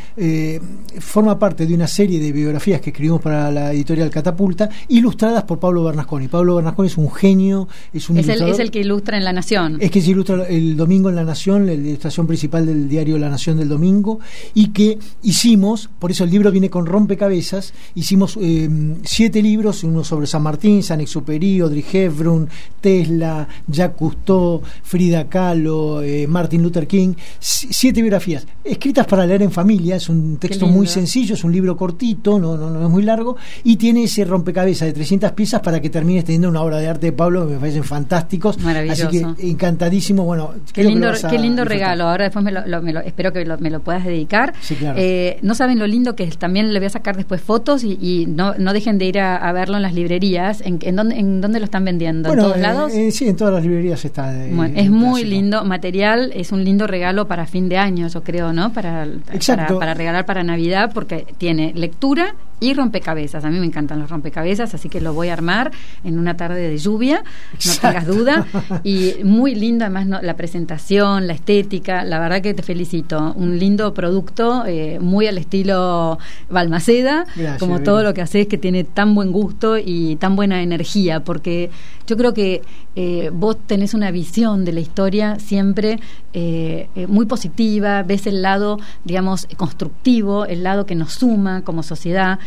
forma 1.00 1.40
parte 1.40 1.66
de 1.66 1.74
una 1.74 1.88
serie 1.88 2.11
de 2.20 2.32
biografías 2.32 2.82
que 2.82 2.90
escribimos 2.92 3.22
para 3.22 3.52
la 3.52 3.74
editorial 3.74 4.10
Catapulta, 4.10 4.70
ilustradas 4.90 5.44
por 5.44 5.60
Pablo 5.60 5.84
Bernasconi. 5.84 6.28
Pablo 6.28 6.56
Bernasconi 6.56 6.88
es 6.88 6.98
un 6.98 7.12
genio, 7.12 7.68
es 7.94 8.10
un 8.10 8.18
Es 8.18 8.28
el, 8.28 8.42
es 8.44 8.60
el 8.60 8.72
que 8.72 8.80
ilustra 8.82 9.18
en 9.18 9.24
La 9.24 9.34
Nación. 9.34 9.78
Es 9.80 9.92
que 9.92 10.02
se 10.02 10.12
ilustra 10.12 10.48
el 10.48 10.76
domingo 10.76 11.10
en 11.10 11.16
La 11.16 11.24
Nación, 11.24 11.66
la 11.66 11.74
ilustración 11.74 12.28
principal 12.28 12.66
del 12.66 12.88
diario 12.90 13.18
La 13.18 13.30
Nación 13.30 13.58
del 13.58 13.70
domingo, 13.70 14.20
y 14.54 14.70
que 14.70 14.98
hicimos, 15.24 15.90
por 16.00 16.12
eso 16.12 16.24
el 16.24 16.30
libro 16.32 16.52
viene 16.52 16.70
con 16.70 16.86
rompecabezas, 16.86 17.74
hicimos 17.96 18.38
eh, 18.42 18.70
siete 19.04 19.42
libros, 19.42 19.84
uno 19.84 20.04
sobre 20.04 20.28
San 20.28 20.44
Martín, 20.44 20.84
San 20.84 21.02
Exupéry, 21.02 21.60
Audrey 21.60 21.86
Hepburn, 21.92 22.48
Tesla, 22.80 23.48
Jacques 23.68 23.98
Cousteau, 23.98 24.62
Frida 24.84 25.28
Kahlo, 25.30 26.02
eh, 26.02 26.28
Martin 26.28 26.64
Luther 26.64 26.88
King, 26.88 27.14
si- 27.40 27.68
siete 27.72 28.02
biografías, 28.02 28.46
escritas 28.64 29.06
para 29.06 29.26
leer 29.26 29.44
en 29.44 29.52
familia, 29.52 29.96
es 29.96 30.10
un 30.10 30.38
texto 30.38 30.68
muy 30.68 30.88
sencillo, 30.88 31.36
es 31.36 31.44
un 31.44 31.52
libro 31.52 31.78
cortito, 31.78 32.01
no, 32.26 32.40
no, 32.40 32.70
no 32.70 32.84
es 32.86 32.90
muy 32.90 33.04
largo, 33.04 33.38
y 33.64 33.76
tiene 33.78 34.04
ese 34.04 34.26
rompecabezas 34.26 34.88
de 34.88 34.94
300 34.94 35.32
piezas 35.34 35.62
para 35.62 35.80
que 35.80 35.90
termines 35.90 36.26
teniendo 36.26 36.50
una 36.50 36.62
obra 36.62 36.78
de 36.78 36.88
arte 36.88 37.08
de 37.08 37.12
Pablo, 37.12 37.48
que 37.48 37.54
me 37.54 37.60
parecen 37.60 37.84
fantásticos. 37.84 38.58
Maravilloso. 38.60 39.08
Así 39.08 39.24
que 39.38 39.50
encantadísimo. 39.50 40.24
Bueno, 40.26 40.52
Qué 40.74 40.84
lindo, 40.84 41.12
qué 41.30 41.38
lindo 41.40 41.64
regalo. 41.66 42.06
Ahora 42.08 42.26
después 42.26 42.44
me 42.44 42.52
lo, 42.52 42.66
lo- 42.66 42.82
me 42.82 42.94
lo- 42.94 43.02
espero 43.02 43.32
que 43.34 43.46
lo- 43.46 43.58
me 43.60 43.70
lo 43.70 43.82
puedas 43.82 44.04
dedicar. 44.06 44.54
Sí, 44.62 44.76
claro. 44.76 44.98
Eh, 45.00 45.38
no 45.42 45.54
saben 45.56 45.80
lo 45.80 45.88
lindo 45.88 46.16
que 46.16 46.24
es. 46.24 46.38
También 46.38 46.74
le 46.74 46.80
voy 46.80 46.88
a 46.88 46.90
sacar 46.90 47.16
después 47.18 47.42
fotos 47.42 47.84
y, 47.84 47.98
y 48.02 48.26
no, 48.28 48.54
no 48.58 48.74
dejen 48.74 48.98
de 48.98 49.06
ir 49.06 49.20
a, 49.20 49.36
a 49.38 49.52
verlo 49.52 49.76
en 49.78 49.84
las 49.84 49.94
librerías. 49.94 50.62
¿En, 50.62 50.80
en, 50.82 50.96
dónde, 50.96 51.20
en 51.20 51.42
dónde 51.42 51.60
lo 51.60 51.66
están 51.66 51.86
vendiendo? 51.86 52.30
Bueno, 52.30 52.44
¿En 52.44 52.48
todos 52.50 52.58
eh, 52.58 52.62
lados? 52.62 52.94
eh, 52.94 53.12
sí, 53.12 53.28
en 53.28 53.36
todas 53.36 53.54
las 53.54 53.64
librerías 53.64 54.04
está. 54.06 54.34
Bueno, 54.52 54.74
es 54.78 54.90
muy 54.90 55.24
lindo 55.24 55.64
material, 55.64 56.32
es 56.36 56.52
un 56.52 56.64
lindo 56.64 56.88
regalo 56.88 57.28
para 57.28 57.46
fin 57.46 57.70
de 57.70 57.78
año, 57.78 58.08
yo 58.08 58.24
creo, 58.24 58.54
¿no? 58.54 58.74
Para, 58.74 59.06
Exacto. 59.34 59.76
para, 59.76 59.80
para 59.80 59.94
regalar 59.94 60.26
para 60.26 60.44
Navidad, 60.44 60.92
porque 60.94 61.26
tiene 61.38 61.72
lectura 61.92 62.36
y 62.62 62.74
rompecabezas. 62.76 63.44
A 63.44 63.50
mí 63.50 63.60
me 63.60 63.66
encantan 63.66 64.00
los 64.00 64.10
rompecabezas, 64.10 64.74
así 64.74 64.88
que 64.88 65.02
lo 65.02 65.14
voy 65.14 65.28
a 65.28 65.34
armar 65.34 65.72
en 66.06 66.18
una 66.18 66.38
tarde 66.38 66.70
de 66.70 66.78
lluvia, 66.78 67.24
no 67.66 67.74
tengas 67.82 68.08
duda. 68.08 68.46
Y 68.84 69.16
muy 69.24 69.56
lindo, 69.56 69.84
además, 69.84 70.08
¿no? 70.08 70.22
la 70.22 70.38
presentación, 70.38 71.28
la 71.28 71.34
estética, 71.34 72.04
la 72.04 72.20
verdad 72.20 72.42
que 72.42 72.54
te 72.54 72.62
felicito. 72.62 73.34
Un 73.36 73.58
lindo 73.58 73.94
producto, 73.94 74.64
eh, 74.66 75.00
muy 75.00 75.28
al 75.28 75.40
estilo 75.40 76.20
Balmaceda, 76.50 77.26
Gracias, 77.36 77.58
como 77.58 77.82
todo 77.82 78.04
lo 78.04 78.14
que 78.14 78.22
haces, 78.22 78.48
que 78.48 78.60
tiene 78.60 78.84
tan 78.84 79.16
buen 79.16 79.32
gusto 79.32 79.78
y 79.78 80.16
tan 80.18 80.36
buena 80.36 80.62
energía, 80.62 81.24
porque 81.24 81.72
yo 82.12 82.18
creo 82.18 82.34
que 82.34 82.62
eh, 82.96 83.30
vos 83.34 83.58
tenés 83.68 83.94
una 83.94 84.12
visión 84.12 84.66
de 84.66 84.74
la 84.74 84.82
historia 84.82 85.40
siempre 85.40 86.00
eh, 86.34 86.90
eh, 86.96 87.08
muy 87.08 87.26
positiva, 87.26 88.04
ves 88.04 88.28
el 88.28 88.42
lado, 88.42 88.80
digamos, 89.06 89.48
constructivo, 89.56 90.46
el 90.46 90.64
lado 90.64 90.86
que 90.86 90.96
nos 90.96 91.14
suma 91.14 91.62
como 91.62 91.84
sociedad 91.84 92.40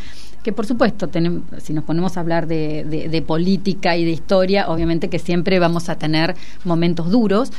que 0.43 0.53
por 0.53 0.67
supuesto, 0.67 1.09
tenem- 1.09 1.43
si 1.59 1.73
nos 1.73 1.85
ponemos 1.85 2.17
a 2.17 2.21
hablar 2.21 2.47
de, 2.47 2.85
de- 2.85 3.09
de 3.09 3.23
política 3.23 3.97
y 3.97 4.05
de 4.05 4.11
historia, 4.11 4.69
obviamente 4.69 5.09
que 5.09 5.19
siempre 5.19 5.59
vamos 5.59 5.88
a 5.88 5.97
tener 5.97 6.35
momentos 6.64 7.11
duros, 7.11 7.51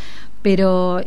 pero 0.44 1.02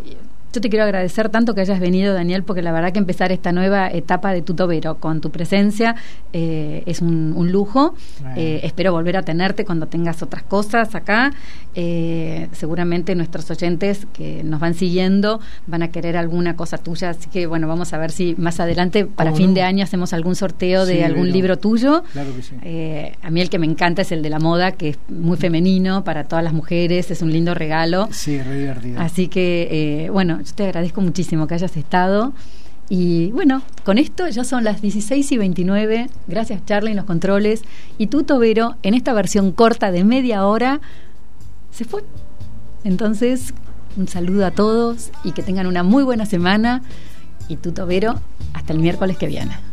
yo 0.52 0.60
te 0.60 0.68
quiero 0.68 0.84
agradecer 0.84 1.28
tanto 1.28 1.54
que 1.54 1.60
hayas 1.60 1.80
venido, 1.80 2.14
Daniel, 2.14 2.42
porque 2.42 2.62
la 2.62 2.72
verdad 2.72 2.92
que 2.92 2.98
empezar 2.98 3.32
esta 3.32 3.52
nueva 3.52 3.88
etapa 3.88 4.32
de 4.32 4.42
Tutobero 4.42 4.96
con 4.96 5.20
tu 5.20 5.30
presencia 5.30 5.94
eh, 6.32 6.82
es 6.86 7.00
un, 7.00 7.32
un 7.36 7.52
lujo. 7.52 7.94
Bueno. 8.20 8.34
Eh, 8.36 8.60
espero 8.62 8.92
volver 8.92 9.16
a 9.16 9.22
tenerte 9.22 9.64
cuando 9.64 9.86
tengas 9.86 10.22
otras 10.22 10.42
cosas 10.42 10.94
acá. 10.94 11.32
Eh, 11.74 12.48
seguramente 12.52 13.14
nuestros 13.14 13.48
oyentes 13.50 14.06
que 14.12 14.42
nos 14.42 14.58
van 14.58 14.74
siguiendo 14.74 15.38
van 15.66 15.82
a 15.82 15.88
querer 15.88 16.16
alguna 16.16 16.56
cosa 16.56 16.78
tuya, 16.78 17.10
así 17.10 17.28
que 17.30 17.46
bueno, 17.46 17.68
vamos 17.68 17.92
a 17.92 17.98
ver 17.98 18.10
si 18.10 18.34
más 18.36 18.58
adelante, 18.58 19.04
para 19.04 19.30
¿Cómo 19.30 19.36
fin 19.36 19.50
no? 19.50 19.54
de 19.54 19.62
año, 19.62 19.84
hacemos 19.84 20.12
algún 20.12 20.34
sorteo 20.34 20.86
de 20.86 21.04
algún 21.04 21.30
libro 21.30 21.56
tuyo. 21.56 22.02
Claro 22.12 22.34
que 22.34 22.42
sí. 22.42 22.56
Eh, 22.62 23.12
a 23.22 23.30
mí 23.30 23.40
el 23.40 23.48
que 23.48 23.58
me 23.58 23.66
encanta 23.66 24.02
es 24.02 24.10
el 24.10 24.22
de 24.22 24.30
la 24.30 24.40
moda, 24.40 24.72
que 24.72 24.88
es 24.88 24.98
muy 25.08 25.36
femenino 25.36 26.02
para 26.02 26.24
todas 26.24 26.42
las 26.42 26.52
mujeres, 26.52 27.10
es 27.10 27.22
un 27.22 27.32
lindo 27.32 27.54
regalo. 27.54 28.08
Sí, 28.10 28.42
re 28.42 28.58
divertido. 28.58 29.00
Así 29.00 29.28
que, 29.28 29.68
eh, 30.06 30.10
yo 30.40 30.54
te 30.54 30.64
agradezco 30.64 31.00
muchísimo 31.00 31.46
que 31.46 31.54
hayas 31.54 31.76
estado. 31.76 32.32
Y 32.88 33.30
bueno, 33.32 33.62
con 33.84 33.98
esto 33.98 34.28
ya 34.28 34.44
son 34.44 34.64
las 34.64 34.80
16 34.80 35.32
y 35.32 35.36
29. 35.36 36.08
Gracias, 36.26 36.64
Charlie, 36.64 36.90
en 36.90 36.96
los 36.96 37.04
controles. 37.04 37.62
Y 37.98 38.06
tú, 38.06 38.22
Tobero, 38.22 38.76
en 38.82 38.94
esta 38.94 39.12
versión 39.12 39.52
corta 39.52 39.90
de 39.92 40.04
media 40.04 40.46
hora, 40.46 40.80
se 41.70 41.84
fue. 41.84 42.02
Entonces, 42.84 43.52
un 43.96 44.08
saludo 44.08 44.46
a 44.46 44.50
todos 44.50 45.10
y 45.24 45.32
que 45.32 45.42
tengan 45.42 45.66
una 45.66 45.82
muy 45.82 46.02
buena 46.02 46.24
semana. 46.24 46.82
Y 47.48 47.56
tú, 47.56 47.72
Tobero, 47.72 48.20
hasta 48.54 48.72
el 48.72 48.78
miércoles 48.78 49.18
que 49.18 49.26
viene. 49.26 49.67